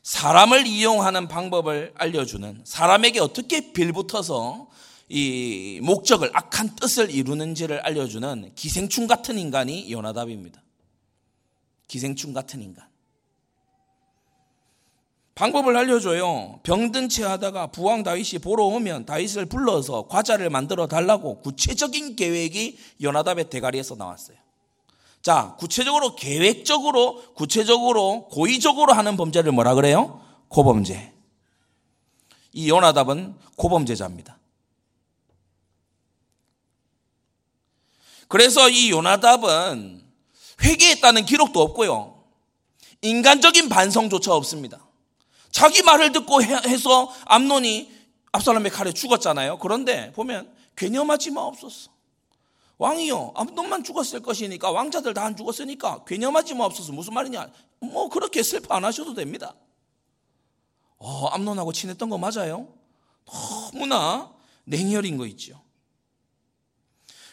[0.03, 4.67] 사람을 이용하는 방법을 알려주는 사람에게 어떻게 빌붙어서
[5.09, 10.61] 이 목적을 악한 뜻을 이루는지를 알려주는 기생충 같은 인간이 요나답입니다.
[11.87, 12.87] 기생충 같은 인간.
[15.35, 16.59] 방법을 알려줘요.
[16.63, 23.49] 병든 채 하다가 부왕 다윗이 보러 오면 다윗을 불러서 과자를 만들어 달라고 구체적인 계획이 요나답의
[23.49, 24.42] 대가리에서 나왔어요.
[25.23, 30.21] 자, 구체적으로 계획적으로 구체적으로 고의적으로 하는 범죄를 뭐라 그래요?
[30.49, 31.13] 고범죄.
[32.51, 34.37] 이 요나답은 고범죄자입니다.
[38.27, 40.03] 그래서 이 요나답은
[40.61, 42.21] 회개했다는 기록도 없고요.
[43.01, 44.85] 인간적인 반성조차 없습니다.
[45.51, 47.91] 자기 말을 듣고 해서 암론이
[48.33, 49.59] 압살롬의 칼에 죽었잖아요.
[49.59, 51.92] 그런데 보면 괴념하지 마 없었어.
[52.83, 57.49] 왕이요, 암론만 죽었을 것이니까 왕자들 다 안 죽었으니까 괴념하지 마없어서 무슨 말이냐?
[57.79, 59.55] 뭐 그렇게 슬퍼 안 하셔도 됩니다.
[60.97, 62.67] 어, 암론하고 친했던 거 맞아요?
[63.25, 64.33] 너무나
[64.65, 65.61] 냉혈인 거 있죠.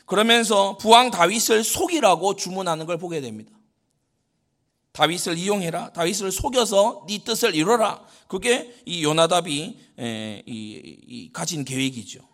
[0.07, 3.53] 그러면서 부왕 다윗을 속이라고 주문하는 걸 보게 됩니다.
[4.93, 5.93] 다윗을 이용해라.
[5.93, 8.07] 다윗을 속여서 네 뜻을 이뤄라.
[8.29, 9.79] 그게 이 요나답이
[11.33, 12.30] 가진 계획이죠.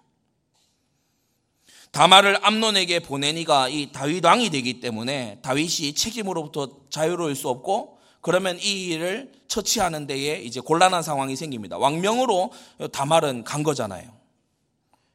[1.96, 8.88] 다말을 암론에게 보내니가 이 다윗 왕이 되기 때문에 다윗이 책임으로부터 자유로울 수 없고 그러면 이
[8.88, 11.78] 일을 처치하는 데에 이제 곤란한 상황이 생깁니다.
[11.78, 12.52] 왕명으로
[12.92, 14.12] 다말은 간 거잖아요.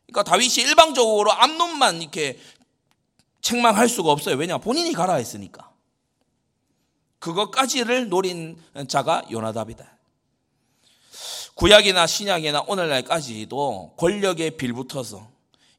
[0.08, 2.40] 그러니까 다윗이 일방적으로 암론만 이렇게
[3.42, 4.36] 책망할 수가 없어요.
[4.36, 4.58] 왜냐?
[4.58, 5.70] 본인이 가라 했으니까.
[7.20, 9.86] 그것까지를 노린 자가 요나답이다.
[11.54, 15.31] 구약이나 신약이나 오늘날까지도 권력에 빌붙어서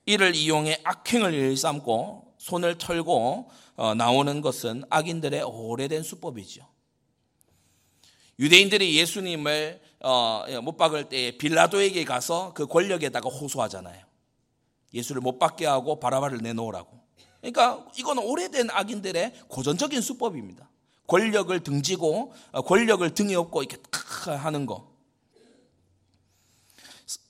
[0.07, 6.67] 이를 이용해 악행을 일삼고 손을 털고 어, 나오는 것은 악인들의 오래된 수법이죠.
[8.39, 14.05] 유대인들이 예수님을 어, 못 박을 때 빌라도에게 가서 그 권력에다가 호소하잖아요.
[14.93, 17.01] 예수를 못 받게 하고 바라바를 내놓으라고.
[17.41, 20.69] 그러니까 이건 오래된 악인들의 고전적인 수법입니다.
[21.07, 24.92] 권력을 등지고 어, 권력을 등에 업고 이렇게 탁 하는 거.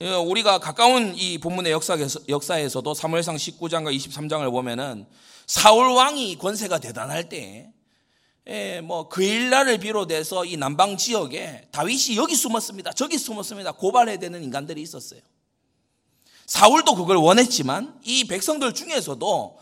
[0.00, 5.06] 어, 우리가 가까운 이 본문의 역사에서, 역사에서도 사무엘상 19장과 23장을 보면은
[5.46, 7.72] 사울 왕이 권세가 대단할 때,
[8.48, 14.82] 예, 뭐 그일날을 비롯해서 이 남방 지역에 다윗이 여기 숨었습니다, 저기 숨었습니다 고발해야 되는 인간들이
[14.82, 15.20] 있었어요.
[16.46, 19.58] 사울도 그걸 원했지만 이 백성들 중에서도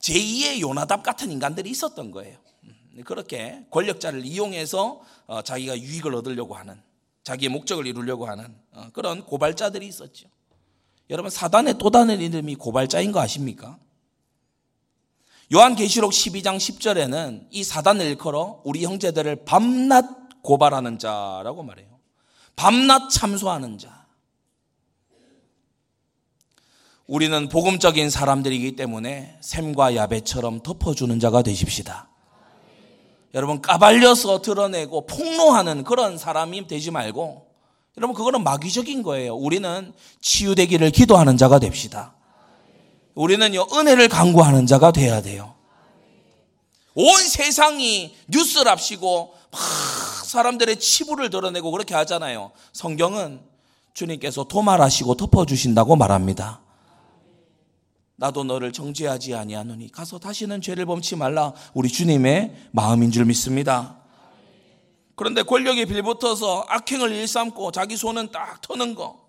[0.00, 2.36] 제2의 요나답 같은 인간들이 있었던 거예요.
[2.64, 6.82] 음, 그렇게 권력자를 이용해서 어, 자기가 유익을 얻으려고 하는
[7.24, 10.28] 자기의 목적을 이루려고 하는 어, 그런 고발자들이 있었죠.
[11.10, 13.78] 여러분 사단의 또 다른 이름이 고발자인 거 아십니까?
[15.52, 20.04] 요한계시록 12장 10절에는 이 사단을 일컬어 우리 형제들을 밤낮
[20.42, 21.88] 고발하는 자라고 말해요.
[22.56, 24.04] 밤낮 참소하는 자.
[27.06, 32.08] 우리는 복음적인 사람들이기 때문에 샘과 야배처럼 덮어주는 자가 되십시다.
[33.34, 37.46] 여러분 까발려서 드러내고 폭로하는 그런 사람이 되지 말고
[37.96, 39.34] 여러분 그거는 마귀적인 거예요.
[39.34, 42.14] 우리는 치유되기를 기도하는 자가 됩시다.
[43.14, 45.54] 우리는요 은혜를 강구하는 자가 돼야 돼요.
[46.94, 49.60] 온 세상이 뉴스랍시고 막
[50.26, 52.52] 사람들의 치부를 드러내고 그렇게 하잖아요.
[52.72, 53.40] 성경은
[53.94, 56.63] 주님께서 도말하시고 덮어주신다고 말합니다.
[58.16, 63.98] 나도 너를 정죄하지 아니하노니 가서 다시는 죄를 범치 말라 우리 주님의 마음인 줄 믿습니다.
[65.16, 69.24] 그런데 권력에 빌붙어서 악행을 일삼고 자기 손은 딱 터는 거.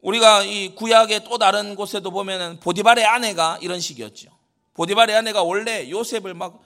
[0.00, 4.30] 우리가 이 구약의 또 다른 곳에도 보면은 보디발의 아내가 이런 식이었죠.
[4.74, 6.60] 보디발의 아내가 원래 요셉을 막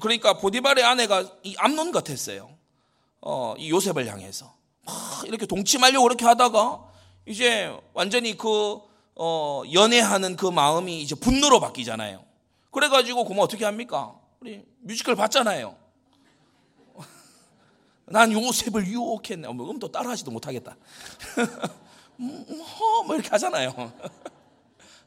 [0.00, 2.50] 그러니까 보디발의 아내가 이 암론 같았어요.
[3.22, 4.94] 어, 이 요셉을 향해서 막
[5.26, 6.84] 이렇게 동침하려고 그렇게 하다가
[7.26, 8.89] 이제 완전히 그
[9.22, 12.24] 어, 연애하는 그 마음이 이제 분노로 바뀌잖아요.
[12.70, 14.18] 그래가지고 그럼 어떻게 합니까?
[14.40, 15.76] 우리 뮤지컬 봤잖아요.
[18.08, 19.48] 난 요셉을 유혹했네.
[19.48, 20.74] 뭐 음도 따라하지도 못하겠다.
[22.18, 23.74] 음, 뭐, 뭐 이렇게 하잖아요.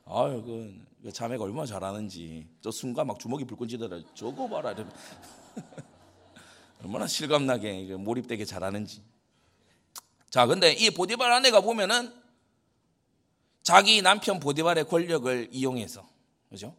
[0.06, 2.48] 아유, 그, 그 자매가 얼마나 잘하는지.
[2.62, 4.00] 저 순간 막 주먹이 불끈 찌더라.
[4.14, 4.76] 저거 봐라.
[6.84, 9.02] 얼마나 실감나게 몰입되게 잘하는지.
[10.30, 12.23] 자, 근데 이 보디발 아내가 보면은
[13.64, 16.06] 자기 남편 보디발의 권력을 이용해서
[16.50, 16.76] 그죠?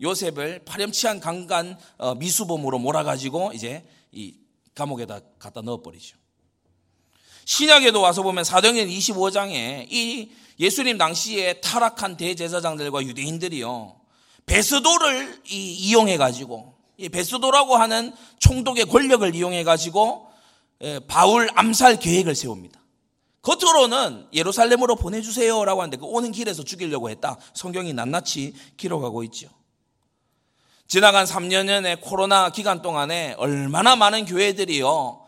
[0.00, 4.34] 요셉을 파렴치한 강간 어, 미수범으로 몰아가지고 이제 이
[4.74, 6.16] 감옥에다 갖다 넣어버리죠.
[7.46, 14.00] 신약에도 와서 보면 사도행전 25장에 이 예수님 당시에 타락한 대제사장들과 유대인들이요
[14.46, 20.28] 베스도를 이 용해 가지고 이 베스도라고 하는 총독의 권력을 이용해 가지고
[21.06, 22.80] 바울 암살 계획을 세웁니다.
[23.46, 27.38] 겉으로는 예루살렘으로 보내주세요라고 하는데 그 오는 길에서 죽이려고 했다.
[27.54, 29.48] 성경이 낱낱이 기록하고 있죠.
[30.88, 35.20] 지나간 3년의 코로나 기간 동안에 얼마나 많은 교회들이요,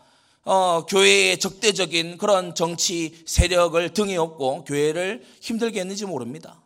[0.43, 6.61] 어, 교회의 적대적인 그런 정치 세력을 등에 업고 교회를 힘들게 했는지 모릅니다.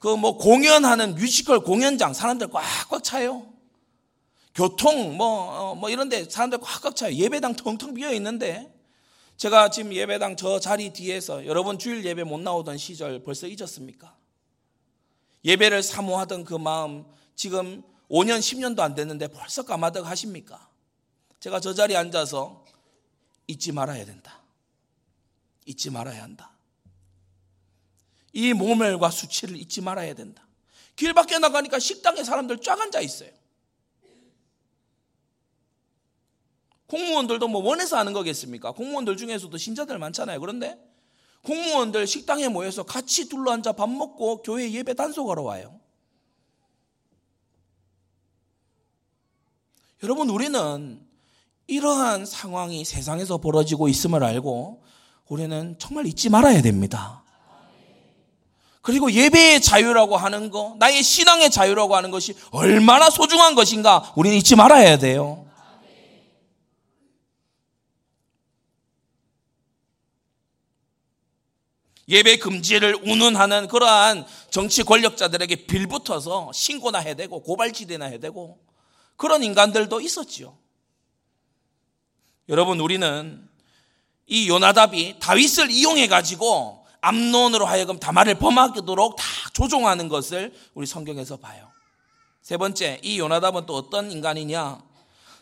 [0.00, 3.57] 그 뭐 공연하는 뮤지컬 공연장 사람들 꽉꽉 차요.
[4.58, 7.14] 교통 뭐, 어, 뭐 이런데 사람들 꽉꽉 차요.
[7.14, 8.74] 예배당 텅텅 비어 있는데
[9.36, 14.16] 제가 지금 예배당 저 자리 뒤에서 여러분 주일 예배 못 나오던 시절 벌써 잊었습니까?
[15.44, 20.68] 예배를 사모하던 그 마음 지금 5년 10년도 안 됐는데 벌써 까마득 하십니까?
[21.38, 22.64] 제가 저 자리에 앉아서
[23.46, 24.40] 잊지 말아야 된다.
[25.66, 26.50] 잊지 말아야 한다.
[28.32, 30.44] 이 모멸과 수치를 잊지 말아야 된다.
[30.96, 33.37] 길 밖에 나가니까 식당에 사람들 쫙 앉아 있어요.
[36.88, 38.72] 공무원들도 뭐 원해서 하는 거겠습니까?
[38.72, 40.40] 공무원들 중에서도 신자들 많잖아요.
[40.40, 40.78] 그런데
[41.44, 45.78] 공무원들 식당에 모여서 같이 둘러앉아 밥 먹고 교회 예배 단속하러 와요.
[50.02, 51.00] 여러분, 우리는
[51.66, 54.82] 이러한 상황이 세상에서 벌어지고 있음을 알고
[55.26, 57.22] 우리는 정말 잊지 말아야 됩니다.
[58.80, 64.56] 그리고 예배의 자유라고 하는 거, 나의 신앙의 자유라고 하는 것이 얼마나 소중한 것인가 우리는 잊지
[64.56, 65.47] 말아야 돼요.
[72.08, 78.58] 예배 금지를 운운하는 그러한 정치 권력자들에게 빌붙어서 신고나 해야 되고 고발지대나 해야 되고
[79.16, 80.56] 그런 인간들도 있었지요.
[82.48, 83.46] 여러분 우리는
[84.26, 91.70] 이 요나답이 다윗을 이용해 가지고 암론으로 하여금 다말을 범하도록 다 조종하는 것을 우리 성경에서 봐요.
[92.42, 94.82] 세 번째, 이 요나답은 또 어떤 인간이냐?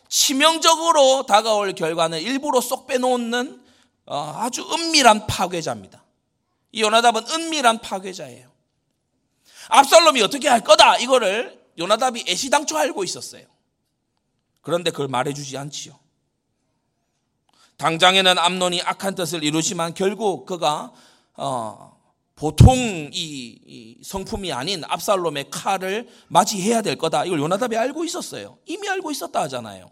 [0.09, 3.61] 치명적으로 다가올 결과는 일부러 쏙 빼놓는
[4.05, 6.03] 어, 아주 은밀한 파괴자입니다.
[6.77, 8.51] 이 요나답은 은밀한 파괴자예요.
[9.69, 13.47] 압살롬이 어떻게 할 거다 이거를 요나답이 애시당초 알고 있었어요.
[14.61, 15.97] 그런데 그걸 말해주지 않지요.
[17.77, 20.93] 당장에는 암론이 악한 뜻을 이루지만 결국 그가
[21.33, 21.99] 어,
[22.35, 27.25] 보통 이, 이, 성품이 아닌 압살롬의 칼을 맞이해야 될 거다.
[27.25, 28.59] 이걸 요나답이 알고 있었어요.
[28.67, 29.89] 이미 알고 있었다 하잖아요.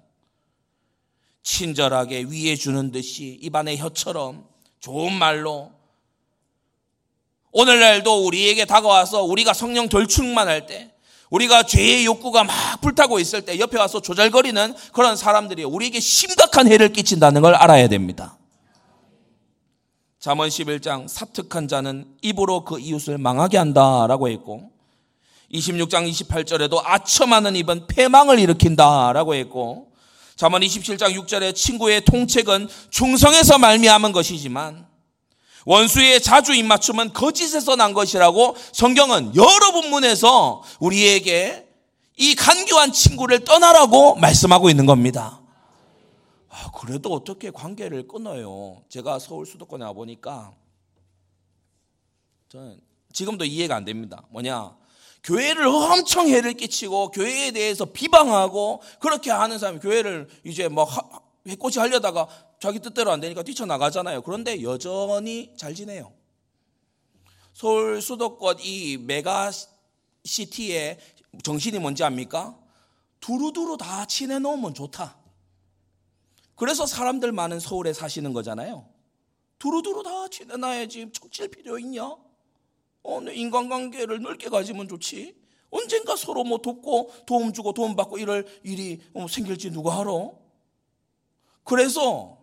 [1.41, 4.47] 친절하게 위해 주는 듯이 입안의 혀처럼
[4.79, 5.74] 좋은 말로
[7.57, 10.91] 오늘날도 우리에게 다가와서 우리가 성령 돌충만할 때
[11.29, 16.91] 우리가 죄의 욕구가 막 불타고 있을 때 옆에 와서 조잘거리는 그런 사람들이 우리에게 심각한 해를
[16.91, 18.37] 끼친다는 걸 알아야 됩니다.
[20.19, 24.71] 잠언 11장 사특한 자는 입으로 그 이웃을 망하게 한다라고 했고
[25.53, 29.93] 26장 28절에도 아첨하는 입은 패망을 일으킨다라고 했고
[30.35, 34.93] 잠언 27장 6절에 친구의 통책은 중성에서 말미암은 것이지만
[35.65, 41.67] 원수의 자주 입맞춤은 거짓에서 난 것이라고 성경은 여러 본문에서 우리에게
[42.17, 45.41] 이 간교한 친구를 떠나라고 말씀하고 있는 겁니다.
[46.49, 48.83] 아, 그래도 어떻게 관계를 끊어요?
[48.89, 50.53] 제가 서울 수도권에 와 보니까
[52.49, 52.79] 저는
[53.11, 54.23] 지금도 이해가 안 됩니다.
[54.29, 54.75] 뭐냐?
[55.23, 60.87] 교회를 엄청 해를 끼치고 교회에 대해서 비방하고 그렇게 하는 사람이 교회를 이제 뭐
[61.47, 62.27] 해코지 하려다가
[62.59, 64.21] 자기 뜻대로 안 되니까 뛰쳐나가잖아요.
[64.21, 66.13] 그런데 여전히 잘 지내요.
[67.53, 69.51] 서울 수도권 이 메가
[70.23, 70.97] 시티의
[71.43, 72.57] 정신이 뭔지 압니까?
[73.19, 75.17] 두루두루 다 친해 놓으면 좋다.
[76.55, 78.87] 그래서 사람들 많은 서울에 사시는 거잖아요.
[79.59, 82.15] 두루두루 다 친해놔야지 척칠 필요 있냐?
[83.03, 85.35] 어, 인간관계를 넓게 가지면 좋지.
[85.69, 90.11] 언젠가 서로 뭐 돕고 도움 주고 도움 받고 이럴 일이 어, 생길지 누가 알아?
[91.63, 92.34] 그래서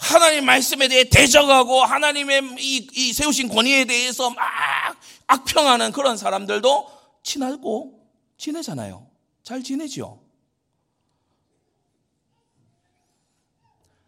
[0.00, 4.40] 하나님 말씀에 대해 대적하고 하나님의 이, 이 세우신 권위에 대해서 막
[5.26, 6.90] 악평하는 그런 사람들도
[7.22, 8.00] 친하고
[8.38, 9.06] 지내잖아요.
[9.42, 10.18] 잘 지내죠.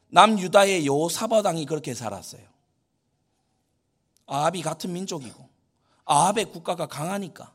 [0.08, 2.42] 남유다의 요사바당이 그렇게 살았어요.
[4.26, 5.46] 아합이 같은 민족이고
[6.06, 7.52] 아합의 국가가 강하니까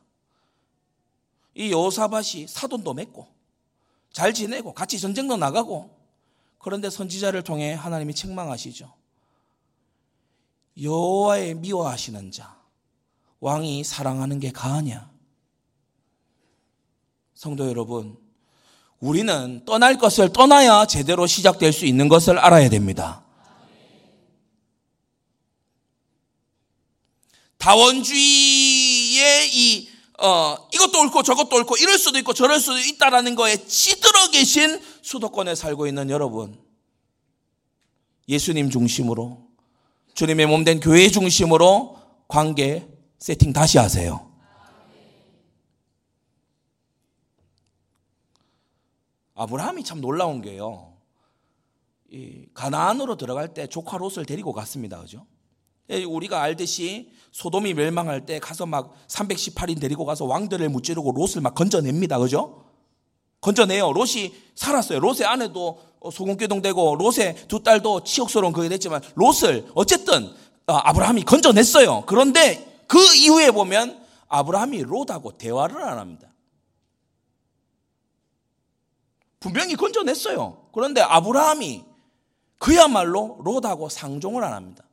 [1.54, 3.26] 이 요사밭이 사돈도 맺고
[4.12, 5.97] 잘 지내고 같이 전쟁도 나가고
[6.68, 8.92] 그런데 선지자를 통해 하나님이 책망하시죠.
[10.82, 12.58] 여호와의 미워하시는 자
[13.40, 15.10] 왕이 사랑하는 게 가하냐?
[17.32, 18.18] 성도 여러분,
[19.00, 23.24] 우리는 떠날 것을 떠나야 제대로 시작될 수 있는 것을 알아야 됩니다.
[27.56, 29.88] 다원주의의 이
[30.20, 35.54] 어, 이것도 옳고 저것도 옳고 이럴 수도 있고 저럴 수도 있다라는 거에 찌들어 계신 수도권에
[35.54, 36.60] 살고 있는 여러분.
[38.28, 39.48] 예수님 중심으로
[40.14, 42.88] 주님의 몸된 교회 중심으로 관계
[43.18, 44.28] 세팅 다시 하세요.
[49.34, 50.96] 아브라함이 참 놀라운 게요.
[52.10, 54.98] 이 가나안으로 들어갈 때 조카 롯을 데리고 갔습니다.
[54.98, 55.26] 그죠?
[55.90, 61.54] 예, 우리가 알듯이 소돔이 멸망할 때 가서 막 318인 데리고 가서 왕들을 무찌르고 롯을 막
[61.54, 62.18] 건져냅니다.
[62.18, 62.64] 그죠?
[63.40, 63.92] 건져내요.
[63.92, 64.98] 롯이 살았어요.
[65.00, 65.80] 롯의 아내도
[66.12, 70.32] 소금기동되고 롯의 두 딸도 치욕스러운 그게 됐지만 롯을 어쨌든
[70.66, 72.04] 어, 아브라함이 건져냈어요.
[72.06, 76.28] 그런데 그 이후에 보면 아브라함이 롯하고 대화를 안 합니다.
[79.40, 80.68] 분명히 건져냈어요.
[80.72, 81.84] 그런데 아브라함이
[82.58, 84.84] 그야말로 롯하고 상종을 안 합니다.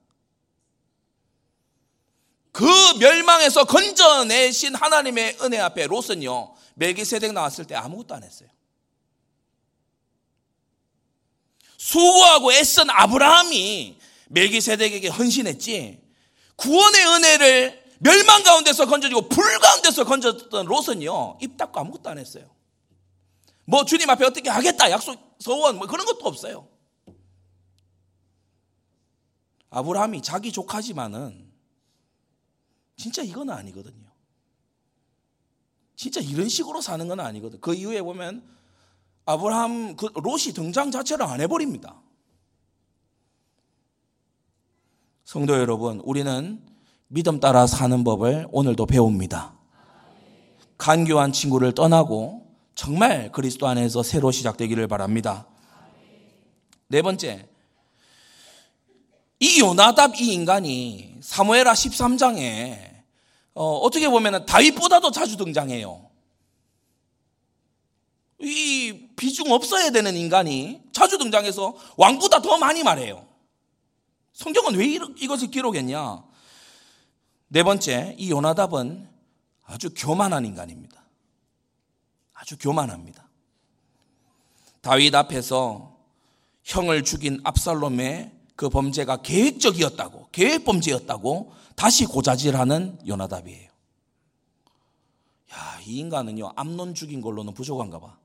[2.55, 2.63] 그
[2.99, 8.47] 멸망에서 건져내신 하나님의 은혜 앞에 롯은요, 멜기세덱 나왔을 때 아무것도 안 했어요.
[11.77, 13.99] 수고하고 애쓴 아브라함이
[14.29, 16.01] 멜기세덱에게 헌신했지,
[16.55, 22.49] 구원의 은혜를 멸망 가운데서 건져주고 불 가운데서 건졌던 롯은요, 입 닫고 아무것도 안 했어요.
[23.65, 26.69] 뭐 주님 앞에 어떻게 하겠다, 약속, 소원, 뭐 그런 것도 없어요.
[29.71, 31.44] 아브라함이 자기 조카지만은
[32.95, 34.05] 진짜 이건 아니거든요.
[35.95, 37.59] 진짜 이런 식으로 사는 건 아니거든.
[37.61, 38.43] 그 이후에 보면
[39.25, 42.01] 아브라함 그 롯이 등장 자체를 안 해버립니다.
[45.23, 46.61] 성도 여러분, 우리는
[47.07, 49.55] 믿음 따라 사는 법을 오늘도 배웁니다.
[50.77, 55.47] 간교한 친구를 떠나고 정말 그리스도 안에서 새로 시작되기를 바랍니다.
[56.87, 57.49] 네 번째,
[59.45, 63.03] 이 요나답 이 인간이 사무엘하 13장에
[63.53, 66.09] 어, 떻게 보면 다윗보다도 자주 등장해요.
[68.39, 73.27] 이 비중 없어야 되는 인간이 자주 등장해서 왕보다 더 많이 말해요.
[74.33, 76.23] 성경은 왜 이것을 기록했냐?
[77.49, 79.07] 네 번째, 이 요나답은
[79.63, 81.03] 아주 교만한 인간입니다.
[82.33, 83.29] 아주 교만합니다.
[84.81, 85.95] 다윗 앞에서
[86.63, 93.69] 형을 죽인 압살롬의 그 범죄가 계획적이었다고, 계획 범죄였다고 다시 고자질하는 요나답이에요.
[95.53, 98.17] 야, 이 인간은요, 암론 죽인 걸로는 부족한가 봐.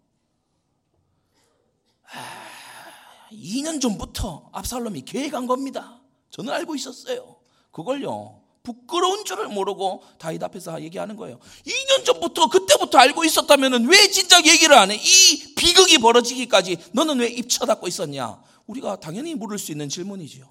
[2.13, 6.01] 아, 2년 전부터 압살롬이 계획한 겁니다.
[6.31, 7.37] 저는 알고 있었어요.
[7.73, 11.39] 그걸요, 부끄러운 줄을 모르고 다윗 앞에서 얘기하는 거예요.
[11.65, 14.97] 2년 전부터 그때부터 알고 있었다면 왜 진작 얘기를 안 해?
[14.97, 18.43] 이 비극이 벌어지기까지 너는 왜 입 쳐닫고 있었냐?
[18.71, 20.47] 우리가 당연히 물을 수 있는 질문이지요.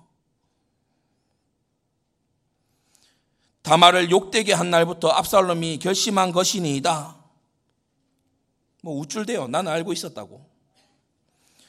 [3.62, 7.16] 다말을 욕되게 한 날부터 압살롬이 결심한 것이니이다.
[8.82, 9.48] 뭐 우쭐대요.
[9.48, 10.46] 나는 알고 있었다고.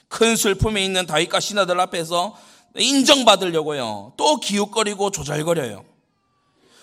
[0.09, 2.37] 큰 슬픔에 있는 다윗과 신하들 앞에서
[2.77, 4.15] 인정받으려고요.
[4.17, 5.85] 또 기웃거리고 조잘거려요.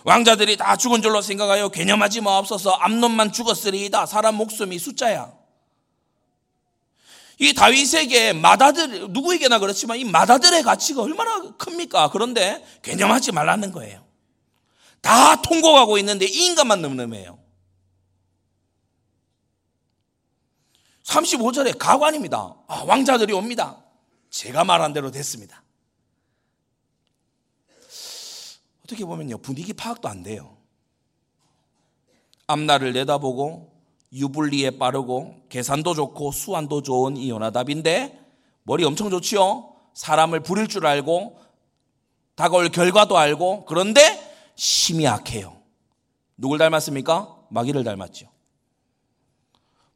[0.06, 4.06] 왕자들이 다 죽은 줄로 생각하여 개념하지 마옵소서 암론만 죽었으리이다.
[4.06, 5.37] 사람 목숨이 숫자야.
[7.40, 12.10] 이 다윗에게 마다들 누구에게나 그렇지만 이 마다들의 가치가 얼마나 큽니까?
[12.10, 14.04] 그런데 개념하지 말라는 거예요.
[15.02, 17.38] 다 통곡하고 있는데 이 인간만 늠름해요.
[21.04, 22.56] 35절에 가관입니다.
[22.68, 23.82] 아, 왕자들이 옵니다.
[24.30, 25.64] 제가 말한 대로 됐습니다.
[28.84, 30.58] 어떻게 보면요, 분위기 파악도 안 돼요.
[32.48, 33.77] 앞날을 내다보고
[34.14, 38.20] 유불리에 빠르고 계산도 좋고 수완도 좋은 이 요나답인데
[38.64, 39.74] 머리 엄청 좋지요.
[39.94, 41.40] 사람을 부릴 줄 알고
[42.36, 44.02] 다가올 결과도 알고 그런데
[44.56, 45.58] 심이 약해요.
[46.38, 47.36] 누굴 닮았습니까?
[47.50, 48.30] 마귀를 닮았죠.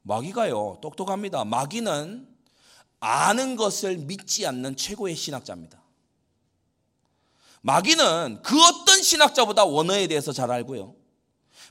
[0.04, 1.46] 마귀가요 똑똑합니다.
[1.46, 2.28] 마귀는
[3.00, 5.82] 아는 것을 믿지 않는 최고의 신학자입니다.
[7.62, 10.96] 마귀는 그 어떤 신학자보다 원어에 대해서 잘 알고요.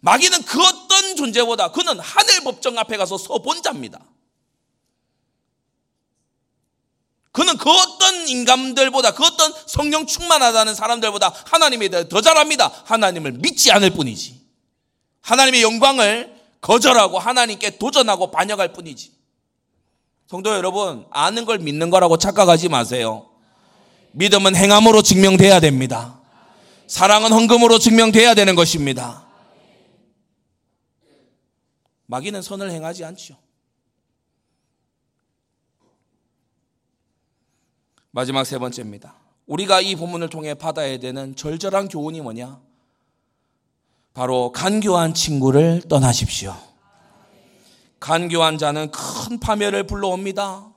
[0.02, 0.89] 마귀는 그 어떤
[1.20, 4.00] 존재보다 그는 하늘 법정 앞에 가서 서본 자입니다.
[7.32, 12.72] 그는 그 어떤 인간들보다 그 어떤 성령 충만하다는 사람들보다 하나님에 대해 더 잘합니다.
[12.86, 14.40] 하나님을 믿지 않을 뿐이지.
[15.20, 19.12] 하나님의 영광을 거절하고 하나님께 도전하고 반역할 뿐이지.
[20.26, 23.28] 성도 여러분, 아는 걸 믿는 거라고 착각하지 마세요.
[24.12, 26.18] 믿음은 행함으로 증명돼야 됩니다.
[26.86, 29.29] 사랑은 헌금으로 증명돼야 되는 것입니다.
[32.10, 33.36] 마귀는 선을 행하지 않죠.
[38.10, 39.14] 마지막 세 번째입니다.
[39.46, 42.60] 우리가 이 본문을 통해 받아야 되는 절절한 교훈이 뭐냐?
[44.12, 46.56] 바로 간교한 친구를 떠나십시오.
[48.00, 50.68] 간교한 자는 큰 파멸을 불러옵니다.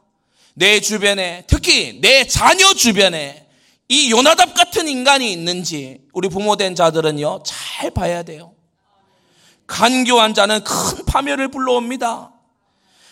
[0.54, 3.50] 내 주변에, 특히 내 자녀 주변에
[3.90, 8.54] 이 요나답 같은 인간이 있는지 우리 부모된 자들은요, 잘 봐야 돼요.
[9.74, 12.32] 간교한 자는 큰 파멸을 불러옵니다.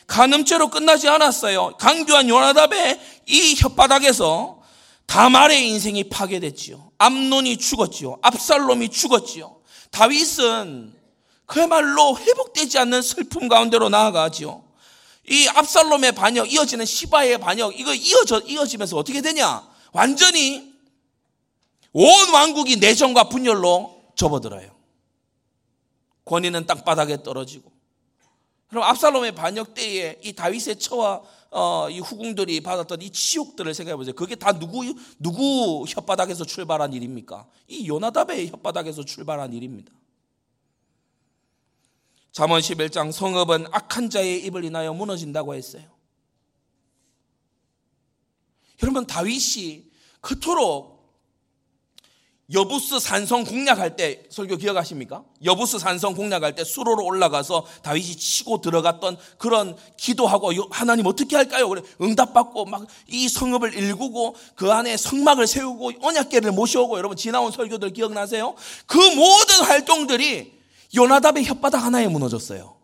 [0.06, 1.76] 간음죄로 끝나지 않았어요.
[1.80, 4.60] 강교한 요나답의 이 혓바닥에서
[5.08, 6.92] 다말의 인생이 파괴됐지요.
[7.00, 8.20] 암론이 죽었지요.
[8.22, 9.58] 압살롬이 죽었지요.
[9.90, 10.94] 다윗은
[11.48, 14.64] 그야말로 회복되지 않는 슬픔 가운데로 나아가지요.
[15.30, 19.68] 이 압살롬의 반역, 이어지는 시바의 반역, 이거 이어져, 이어지면서 어떻게 되냐?
[19.94, 20.72] 완전히
[21.92, 24.81] 온 왕국이 내정과 분열로 접어들어요.
[26.26, 27.72] 권위는 땅바닥에 떨어지고
[28.68, 34.16] 그럼 압살롬의 반역 때에 이 다윗의 처와 어, 이 후궁들이 받았던 이 치욕들을 생각해 보세요.
[34.16, 34.82] 그게 다 누구
[35.20, 37.46] 누구 혓바닥에서 출발한 일입니까?
[37.68, 39.92] 이 요나답의 혓바닥에서 출발한 일입니다.
[42.32, 45.84] 잠언 11장 성읍은 악한 자의 입을 인하여 무너진다고 했어요.
[48.82, 49.92] 여러분 다윗이
[50.22, 51.01] 그토록
[52.54, 55.24] 여부스 산성 공략할 때 설교 기억하십니까?
[55.44, 61.70] 여부스 산성 공략할 때 수로로 올라가서 다윗이 치고 들어갔던 그런 기도하고 하나님 어떻게 할까요?
[61.70, 67.92] 그래 응답받고 막 이 성읍을 일구고 그 안에 성막을 세우고 언약궤를 모셔오고 여러분 지나온 설교들
[67.94, 68.56] 기억나세요?
[68.86, 70.54] 그 모든 활동들이
[70.96, 72.76] 요나답의 혓바닥 하나에 무너졌어요.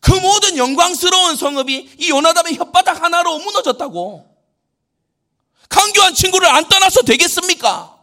[0.00, 4.37] 그 모든 영광스러운 성읍이 이 요나답의 혓바닥 하나로 무너졌다고.
[5.68, 7.98] 강교한 친구를 안 떠나서 되겠습니까?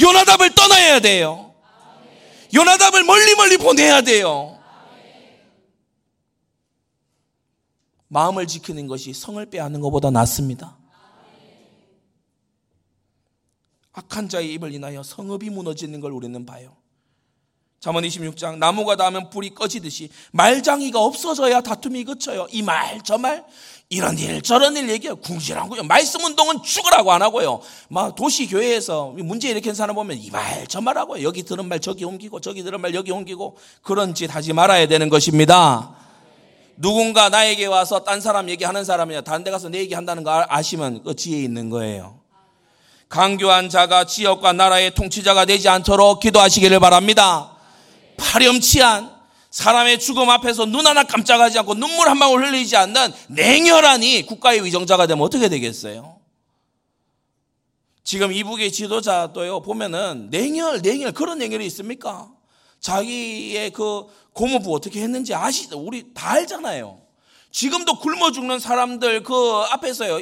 [0.00, 1.54] 요나답을 떠나야 돼요.
[2.52, 4.58] 요나답을 멀리 멀리 보내야 돼요.
[8.08, 10.76] 마음을 지키는 것이 성을 빼앗는 것보다 낫습니다.
[13.92, 16.76] 악한 자의 입을 인하여 성읍이 무너지는 걸 우리는 봐요.
[17.80, 22.46] 잠언 26장 나무가 닿으면 불이 꺼지듯이 말장이가 없어져야 다툼이 그쳐요.
[22.52, 23.42] 이 말 저 말
[23.88, 25.16] 이런 일 저런 일 얘기해요.
[25.16, 27.62] 궁시렁궁 말씀 운동은 죽으라고 안 하고요.
[27.88, 31.22] 막 도시 교회에서 문제 일으킨 사람 보면 이 말 저 말 하고요.
[31.24, 35.08] 여기 들은 말 저기 옮기고 저기 들은 말 여기 옮기고 그런 짓 하지 말아야 되는
[35.08, 35.94] 것입니다.
[36.76, 41.16] 누군가 나에게 와서 딴 사람 얘기하는 사람이야 다른 데 가서 내 얘기한다는 거 아시면 그
[41.16, 42.20] 지혜 있는 거예요.
[43.08, 47.56] 강교한 자가 지역과 나라의 통치자가 되지 않도록 기도하시기를 바랍니다.
[48.20, 54.64] 파렴치한 사람의 죽음 앞에서 눈 하나 깜짝하지 않고 눈물 한 방울 흘리지 않는 냉혈하니 국가의
[54.64, 56.18] 위정자가 되면 어떻게 되겠어요?
[58.04, 62.30] 지금 이북의 지도자도요, 보면은 냉혈, 냉혈, 그런 냉혈이 있습니까?
[62.80, 65.78] 자기의 그 고모부 어떻게 했는지 아시죠?
[65.78, 67.00] 우리 다 알잖아요.
[67.50, 69.34] 지금도 굶어 죽는 사람들 그
[69.70, 70.18] 앞에서요,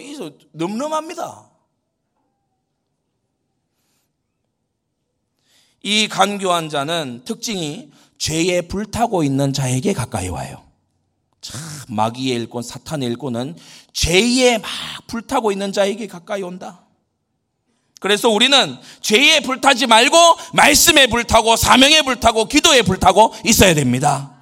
[0.53, 1.47] 늠름합니다.
[5.83, 10.64] 이 간교한 자는 특징이 죄에 불타고 있는 자에게 가까이 와요.
[11.41, 13.57] 참, 마귀의 일꾼, 사탄의 일꾼은
[13.93, 14.68] 죄에 막
[15.07, 16.85] 불타고 있는 자에게 가까이 온다.
[18.01, 20.16] 그래서 우리는 죄에 불타지 말고
[20.55, 24.35] 말씀에 불타고 사명에 불타고 기도에 불타고 있어야 됩니다.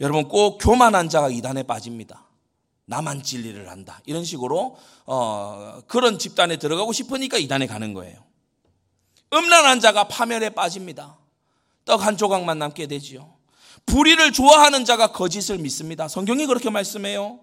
[0.00, 2.26] 여러분 꼭 교만한 자가 이단에 빠집니다.
[2.86, 4.00] 나만 진리를 한다.
[4.06, 4.76] 이런 식으로
[5.06, 8.18] 어, 그런 집단에 들어가고 싶으니까 이단에 가는 거예요.
[9.32, 11.16] 음란한 자가 파멸에 빠집니다.
[11.84, 13.34] 떡 한 조각만 남게 되지요.
[13.86, 16.08] 불의를 좋아하는 자가 거짓을 믿습니다.
[16.08, 17.38] 성경이 그렇게 말씀해요.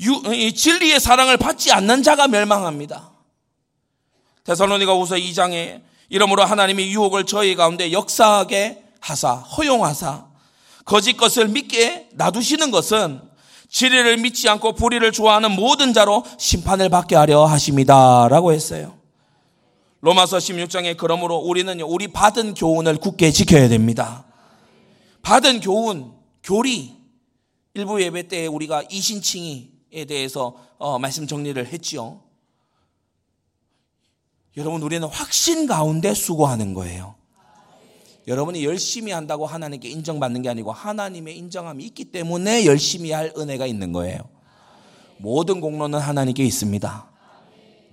[0.00, 3.10] 유, 진리의 사랑을 받지 않는 자가 멸망합니다.
[4.44, 10.26] 데살로니가 우서 2장에 이러므로 하나님이 유혹을 저희 가운데 역사하게 하사 허용하사
[10.84, 13.20] 거짓 것을 믿게 놔두시는 것은
[13.70, 18.98] 진리를 믿지 않고 불의를 좋아하는 모든 자로 심판을 받게 하려 하십니다 라고 했어요.
[20.04, 24.26] 로마서 16장에 그러므로 우리는 우리 받은 교훈을 굳게 지켜야 됩니다.
[25.22, 26.94] 받은 교훈, 교리.
[27.72, 32.20] 일부 예배 때 우리가 이신칭의에 대해서 어, 말씀 정리를 했지요.
[34.58, 37.14] 여러분 우리는 확신 가운데 수고하는 거예요.
[38.26, 43.92] 여러분이 열심히 한다고 하나님께 인정받는 게 아니고 하나님의 인정함이 있기 때문에 열심히 할 은혜가 있는
[43.92, 44.18] 거예요.
[45.16, 47.13] 모든 공로는 하나님께 있습니다.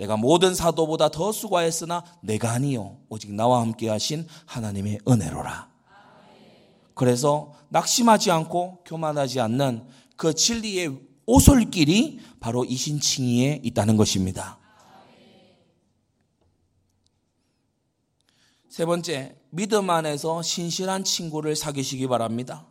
[0.01, 5.69] 내가 모든 사도보다 더 수고하였으나 내가 아니요 오직 나와 함께 하신 하나님의 은혜로라.
[6.95, 14.57] 그래서 낙심하지 않고 교만하지 않는 그 진리의 오솔길이 바로 이 신칭의에 있다는 것입니다.
[18.69, 22.65] 세 번째, 믿음 안에서 신실한 친구를 사귀시기 바랍니다.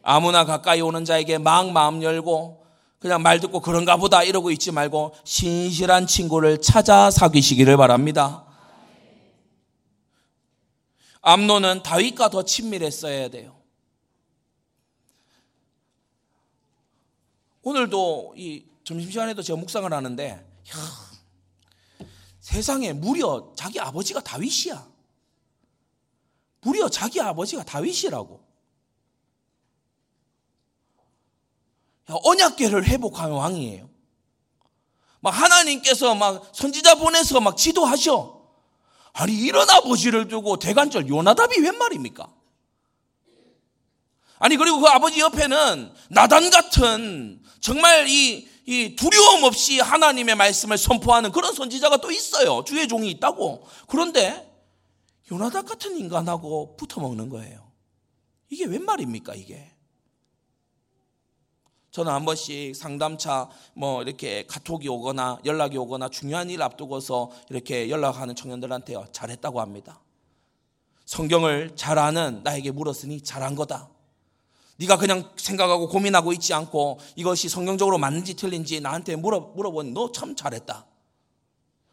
[0.00, 2.65] 아무나 가까이 오는 자에게 막 마음 열고
[2.98, 8.44] 그냥 말 듣고 그런가 보다 이러고 있지 말고 신실한 친구를 찾아 사귀시기를 바랍니다.
[11.20, 13.56] 암노는 다윗과 더 친밀했어야 돼요.
[17.62, 20.46] 오늘도 이 점심시간에도 제가 묵상을 하는데 야,
[22.38, 24.86] 세상에 무려 자기 아버지가 다윗이야.
[26.60, 28.40] 무려 자기 아버지가 다윗이라고.
[32.08, 33.88] 언약계를 회복하는 왕이에요.
[35.20, 38.36] 막 하나님께서 막 선지자 보내서 막 지도하셔.
[39.12, 42.32] 아니 이런 아버지를 두고 대관절 요나답이 웬 말입니까?
[44.38, 51.32] 아니 그리고 그 아버지 옆에는 나단 같은 정말 이, 이 두려움 없이 하나님의 말씀을 선포하는
[51.32, 52.62] 그런 선지자가 또 있어요.
[52.64, 53.66] 주의 종이 있다고.
[53.88, 54.46] 그런데
[55.32, 57.66] 요나답 같은 인간하고 붙어 먹는 거예요.
[58.50, 59.72] 이게 웬 말입니까, 이게?
[61.96, 68.34] 저는 한 번씩 상담차 뭐 이렇게 카톡이 오거나 연락이 오거나 중요한 일 앞두고서 이렇게 연락하는
[68.34, 69.06] 청년들한테요.
[69.12, 69.98] 잘했다고 합니다.
[71.06, 73.88] 성경을 잘 아는 나에게 물었으니 잘한 거다.
[74.76, 80.36] 네가 그냥 생각하고 고민하고 있지 않고 이것이 성경적으로 맞는지 틀린지 나한테 물어, 물어보니 너 참
[80.36, 80.84] 잘했다.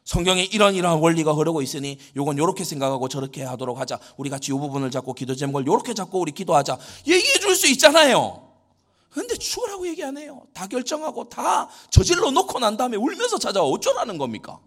[0.03, 3.99] 성경에 이런 이러한 원리가 흐르고 있으니 요건 요렇게 생각하고 저렇게 하도록 하자.
[4.17, 6.77] 우리 같이 요 부분을 잡고 기도 제목을 요렇게 잡고 우리 기도하자.
[7.07, 8.52] 얘기해 줄 수 있잖아요.
[9.13, 10.47] 근데 죽으라고 얘기 안 해요.
[10.53, 13.67] 다 결정하고 다 저질러 놓고 난 다음에 울면서 찾아와.
[13.67, 14.59] 어쩌라는 겁니까?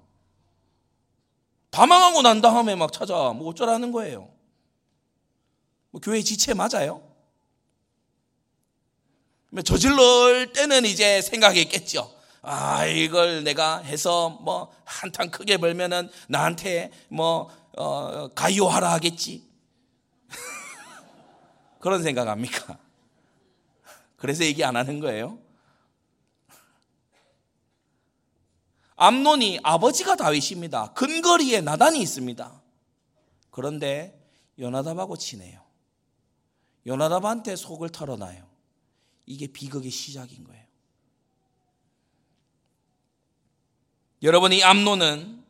[1.71, 3.33] 다 망하고 난 다음에 막 찾아와.
[3.33, 4.31] 뭐 어쩌라는 거예요.
[5.91, 7.03] 뭐 교회 지체 맞아요?
[9.65, 12.15] 저질러 때는 이제 생각했겠죠.
[12.43, 19.43] 아, 이걸 내가 해서 뭐 한탕 크게 벌면은 나한테 뭐, 어, 가요하라 하겠지.
[21.81, 22.79] 그런 생각합니까?
[24.27, 25.39] 그래서 얘기 안 하는 거예요.
[28.97, 30.95] 암론이 아버지가 다윗입니다.
[30.95, 32.61] 근거리에 나단이 있습니다.
[33.53, 34.21] 그런데
[34.59, 35.63] 요나답하고 친해요.
[36.89, 38.45] 요나답한테 속을 털어놔요.
[39.27, 40.65] 이게 비극의 시작인 거예요.
[44.25, 45.45] 여러분 이 암론은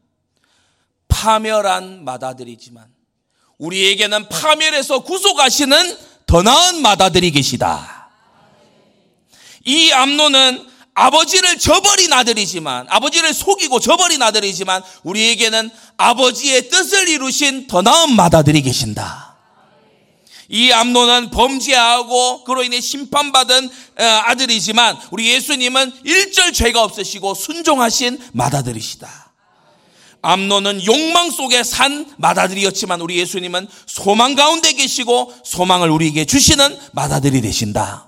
[1.08, 2.94] 파멸한 마다들이지만
[3.56, 5.96] 우리에게는 파멸에서 구속하시는
[6.26, 7.95] 더 나은 마다들이 계시다.
[9.66, 10.64] 이 암노는
[10.94, 19.36] 아버지를 저버린 아들이지만 아버지를 속이고 저버린 아들이지만 우리에게는 아버지의 뜻을 이루신 더 나은 마다들이 계신다.
[20.48, 29.32] 이 암노는 범죄하고 그로 인해 심판받은 어, 아들이지만 우리 예수님은 일절 죄가 없으시고 순종하신 마다들이시다.
[30.22, 38.05] 암노는 욕망 속에 산 마다들이었지만 우리 예수님은 소망 가운데 계시고 소망을 우리에게 주시는 마다들이 되신다.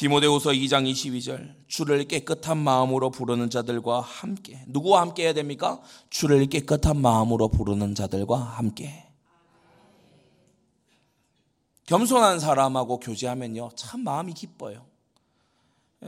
[0.00, 5.80] 디모데후서 2장 22절 주를 깨끗한 마음으로 부르는 자들과 함께 누구와 함께 해야 됩니까?
[6.08, 9.06] 주를 깨끗한 마음으로 부르는 자들과 함께
[11.86, 14.86] 겸손한 사람하고 교제하면요 참 마음이 기뻐요.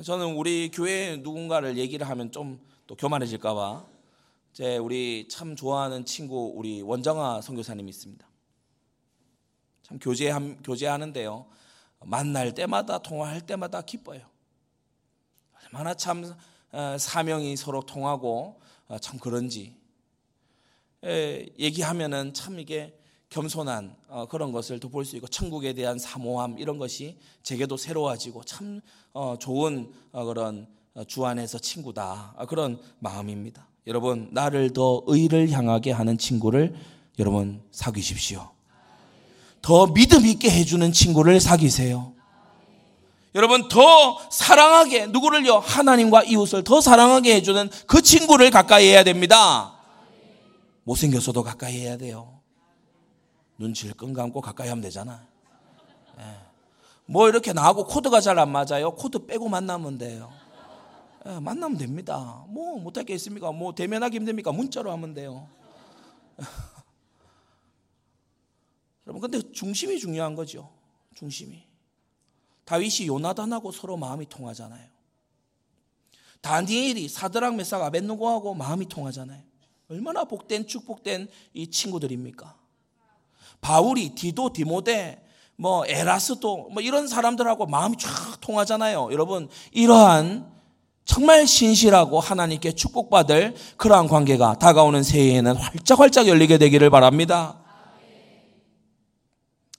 [0.02, 3.86] 저는 우리 교회 누군가를 얘기를 하면 좀 또 교만해질까봐
[4.52, 8.26] 제 우리 참 좋아하는 친구 우리 원정아 선교사님 있습니다.
[9.82, 10.30] 참 교제
[10.62, 11.46] 교제하는데요.
[12.04, 14.20] 만날 때마다 통화할 때마다 기뻐요.
[15.64, 16.34] 얼마나 참
[16.72, 19.74] 어, 사명이 서로 통하고 어, 참 그런지
[21.58, 22.96] 얘기하면은 참 이게
[23.30, 28.44] 겸손한 어, 그런 것을 또 볼 수 있고 천국에 대한 사모함 이런 것이 제게도 새로워지고
[28.44, 28.80] 참
[29.38, 30.68] 좋은 그런
[31.06, 33.66] 주 안에서 친구다 그런 마음입니다.
[33.86, 36.74] 여러분 나를 더 의를 향하게 하는 친구를
[37.18, 38.50] 여러분 사귀십시오.
[39.62, 42.12] 더 믿음 있게 해주는 친구를 사귀세요.
[43.34, 49.72] 여러분 더 사랑하게 누구를요 하나님과 이웃을 더 사랑하게 해주는 그 친구를 가까이 해야 됩니다.
[50.84, 52.40] 못생겼어도 가까이 해야 돼요.
[53.56, 55.22] 눈 질끈 감고 가까이 하면 되잖아.
[56.18, 56.24] 예.
[57.06, 58.90] 뭐 이렇게 나하고 코드가 잘 안 맞아요.
[58.96, 60.30] 코드 빼고 만나면 돼요.
[61.26, 62.44] 예, 만나면 됩니다.
[62.48, 63.52] 뭐 못할 게 있습니까?
[63.52, 64.50] 뭐 대면하기 힘듭니까?
[64.52, 65.46] 문자로 하면 돼요.
[69.06, 70.70] 여러분, 근데 중심이 중요한 거죠.
[71.14, 71.64] 중심이.
[72.64, 74.86] 다윗이 요나단하고 서로 마음이 통하잖아요.
[76.40, 79.42] 다니엘이 사드랑 메삭 아벤누고하고 마음이 통하잖아요.
[79.88, 82.56] 얼마나 복된 축복된 이 친구들입니까?
[83.60, 85.24] 바울이 디도 디모데
[85.56, 89.10] 뭐 에라스도 뭐 이런 사람들하고 마음이 쫙 통하잖아요.
[89.12, 90.50] 여러분 이러한
[91.04, 97.61] 정말 신실하고 하나님께 축복받을 그러한 관계가 다가오는 새해에는 활짝활짝 열리게 되기를 바랍니다.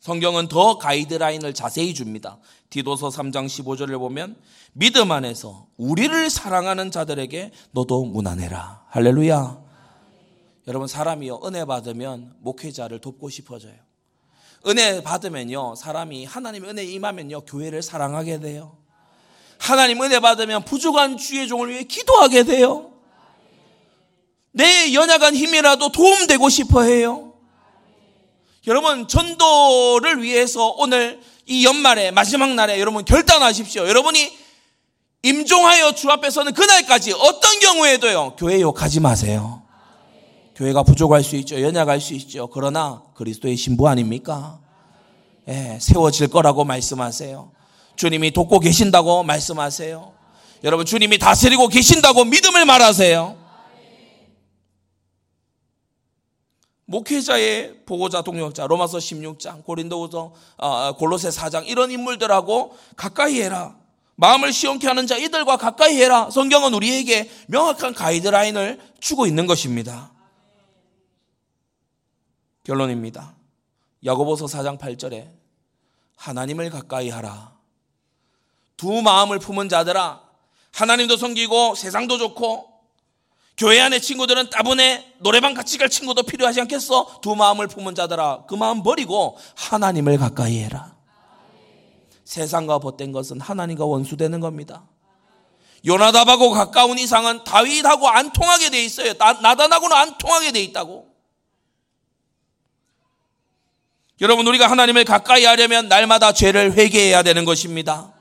[0.03, 2.37] 성경은 더 가이드라인을 자세히 줍니다.
[2.69, 4.35] 디도서 3장 15절을 보면
[4.73, 8.83] 믿음 안에서 우리를 사랑하는 자들에게 너도 무난해라.
[8.89, 9.63] 할렐루야.
[10.67, 13.75] 여러분 사람이요 은혜 받으면 목회자를 돕고 싶어져요.
[14.67, 18.75] 은혜 받으면요 사람이 하나님 은혜 임하면요 교회를 사랑하게 돼요.
[19.57, 22.91] 하나님 은혜 받으면 부족한 주의 종을 위해 기도하게 돼요.
[24.51, 27.32] 내 연약한 힘이라도 도움되고 싶어 해요.
[28.67, 33.87] 여러분 전도를 위해서 오늘 이 연말에 마지막 날에 여러분 결단하십시오.
[33.87, 34.31] 여러분이
[35.23, 39.61] 임종하여 주 앞에 서는 그날까지 어떤 경우에도요 교회 욕하지 마세요.
[40.55, 41.61] 교회가 부족할 수 있죠.
[41.61, 42.47] 연약할 수 있죠.
[42.47, 44.59] 그러나 그리스도의 신부 아닙니까?
[45.49, 47.51] 예, 세워질 거라고 말씀하세요.
[47.95, 50.13] 주님이 돕고 계신다고 말씀하세요.
[50.63, 53.42] 여러분 주님이 다스리고 계신다고 믿음을 말하세요.
[56.85, 63.75] 목회자의 보고자 동역자 로마서 16장 고린도후서 어, 골로새 4장 이런 인물들하고 가까이 해라.
[64.15, 66.29] 마음을 시원케 하는 자 이들과 가까이 해라.
[66.29, 70.11] 성경은 우리에게 명확한 가이드라인을 주고 있는 것입니다.
[72.63, 73.35] 결론입니다.
[74.05, 75.31] 야고보서 4장 8절에
[76.17, 77.53] 하나님을 가까이 하라.
[78.77, 80.21] 두 마음을 품은 자들아
[80.73, 82.72] 하나님도 섬기고 세상도 좋고
[83.55, 87.19] 교회 안에 친구들은 따분해 노래방 같이 갈 친구도 필요하지 않겠어?
[87.21, 90.95] 두 마음을 품은 자들아 그 마음 버리고 하나님을 가까이 해라.
[92.25, 94.87] 세상과 벗된 것은 하나님과 원수되는 겁니다.
[95.85, 99.13] 요나답하고 가까운 이상은 다윗하고 안 통하게 돼 있어요.
[99.13, 101.13] 나단하고는 안 통하게 돼 있다고.
[104.21, 108.12] 여러분 우리가 하나님을 가까이 하려면 날마다 죄를 회개해야 되는 것입니다.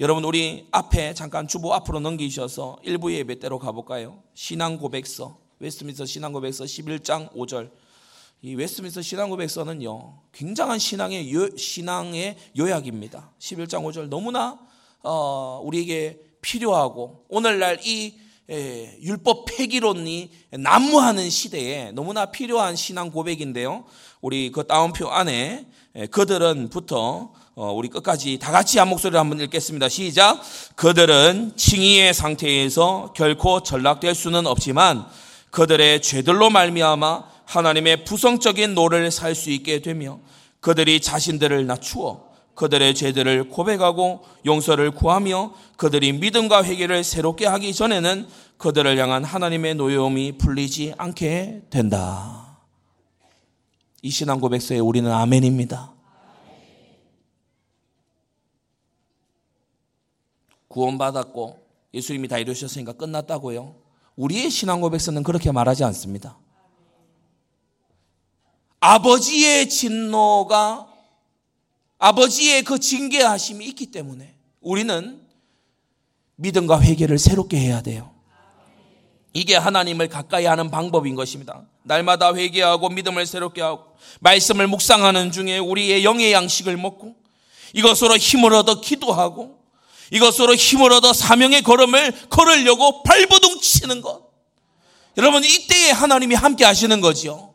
[0.00, 4.22] 여러분 우리 앞에 잠깐 주보 앞으로 넘기셔서 일부 예배 때로 가볼까요?
[4.32, 7.70] 신앙 고백서 웨스트민스터 신앙 고백서 11장 5절
[8.40, 13.32] 이 웨스트민스터 신앙 고백서는요 굉장한 신앙의 요, 신앙의 요약입니다.
[13.38, 14.58] 11장 5절 너무나
[15.02, 18.14] 어, 우리에게 필요하고 오늘날 이
[18.50, 23.84] 에, 율법 폐기론이 난무하는 시대에 너무나 필요한 신앙 고백인데요.
[24.22, 29.88] 우리 그 따옴표 안에 에, 그들은부터 어, 우리 끝까지 다 같이 한 목소리로 한번 읽겠습니다.
[29.90, 30.40] 시작.
[30.76, 35.04] 그들은 칭의의 상태에서 결코 전락될 수는 없지만
[35.50, 40.20] 그들의 죄들로 말미암아 하나님의 부성적인 노를 살 수 있게 되며
[40.60, 48.96] 그들이 자신들을 낮추어 그들의 죄들을 고백하고 용서를 구하며 그들이 믿음과 회개를 새롭게 하기 전에는 그들을
[48.98, 52.41] 향한 하나님의 노여움이 풀리지 않게 된다.
[54.02, 55.94] 이 신앙 고백서에 우리는 아멘입니다.
[60.66, 63.76] 구원받았고 예수님이 다 이루셨으니까 끝났다고요.
[64.16, 66.36] 우리의 신앙 고백서는 그렇게 말하지 않습니다.
[68.80, 70.88] 아버지의 진노가
[71.98, 75.24] 아버지의 그 징계하심이 있기 때문에 우리는
[76.34, 78.11] 믿음과 회개를 새롭게 해야 돼요.
[79.32, 81.62] 이게 하나님을 가까이 하는 방법인 것입니다.
[81.82, 83.84] 날마다 회개하고 믿음을 새롭게 하고
[84.20, 87.16] 말씀을 묵상하는 중에 우리의 영의 양식을 먹고
[87.72, 89.58] 이것으로 힘을 얻어 기도하고
[90.10, 94.30] 이것으로 힘을 얻어 사명의 걸음을 걸으려고 발버둥 치는 것.
[95.16, 97.51] 여러분, 이때에 하나님이 함께 하시는 거지요.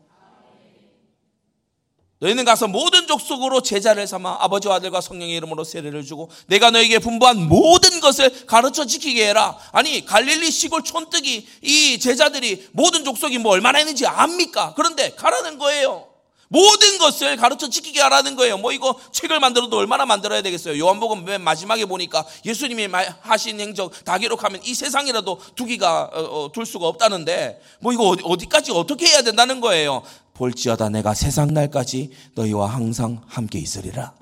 [2.20, 7.48] 너희는 가서 모든 족속으로 제자를 삼아 아버지와 아들과 성령의 이름으로 세례를 주고 내가 너에게 분부한
[7.48, 9.56] 모든 것을 가르쳐 지키게 해라.
[9.72, 14.74] 아니 갈릴리 시골 촌뜨기 이 제자들이 모든 족속이 뭐 얼마나 있는지 압니까?
[14.74, 16.08] 그런데 가라는 거예요.
[16.48, 18.56] 모든 것을 가르쳐 지키게 하라는 거예요.
[18.56, 20.78] 뭐 이거 책을 만들어도 얼마나 만들어야 되겠어요.
[20.78, 22.88] 요한복음 맨 마지막에 보니까 예수님이
[23.20, 28.72] 하신 행적 다 기록하면 이 세상이라도 두기가 어, 어, 둘 수가 없다는데 뭐 이거 어디까지
[28.72, 30.02] 어떻게 해야 된다는 거예요.
[30.38, 34.14] 볼지어다 내가 세상 날까지 너희와 항상 함께 있으리라.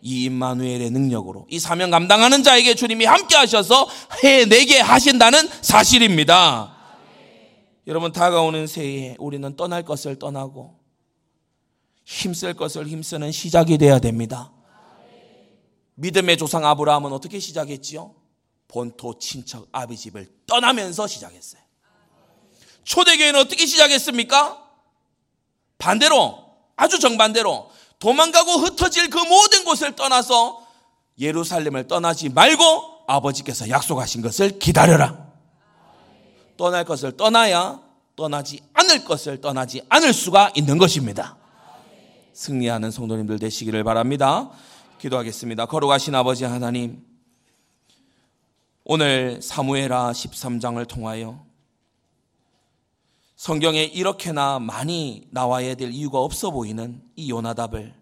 [0.00, 3.88] 이 임마누엘의 능력으로 이 사명 감당하는 자에게 주님이 함께 하셔서
[4.22, 6.76] 해내게 하신다는 사실입니다.
[7.88, 10.78] 여러분 다가오는 새해에 우리는 떠날 것을 떠나고
[12.04, 14.52] 힘쓸 것을 힘쓰는 시작이 돼야 됩니다.
[15.94, 18.14] 믿음의 조상 아브라함은 어떻게 시작했지요?
[18.68, 21.60] 본토 친척 아비 집을 떠나면서 시작했어요.
[22.84, 24.61] 초대교회는 어떻게 시작했습니까?
[25.82, 26.38] 반대로
[26.76, 27.68] 아주 정반대로
[27.98, 30.64] 도망가고 흩어질 그 모든 곳을 떠나서
[31.18, 35.26] 예루살렘을 떠나지 말고 아버지께서 약속하신 것을 기다려라.
[36.56, 37.80] 떠날 것을 떠나야
[38.14, 41.36] 떠나지 않을 것을 떠나지 않을 수가 있는 것입니다.
[42.32, 44.50] 승리하는 성도님들 되시기를 바랍니다.
[45.00, 45.66] 기도하겠습니다.
[45.66, 47.04] 걸어가신 아버지 하나님,
[48.84, 51.44] 오늘 사무에라 13장을 통하여
[53.42, 57.92] 성경에 이렇게나 많이 나와야 될 이유가 없어 보이는 이 요나답을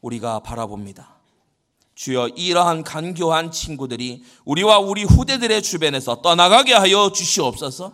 [0.00, 1.18] 우리가 바라봅니다.
[1.94, 7.92] 주여 이러한 간교한 친구들이 우리와 우리 후대들의 주변에서 떠나가게 하여 주시옵소서.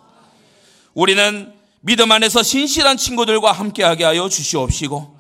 [0.95, 5.17] 우리는 믿음 안에서 신실한 친구들과 함께하게 하여 주시옵시고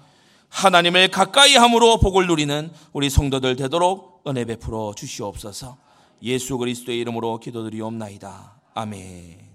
[0.48, 5.76] 하나님을 가까이 함으로 복을 누리는 우리 성도들 되도록 은혜 베풀어 주시옵소서.
[6.22, 8.60] 예수 그리스도의 이름으로 기도드리옵나이다.
[8.74, 9.51] 아멘.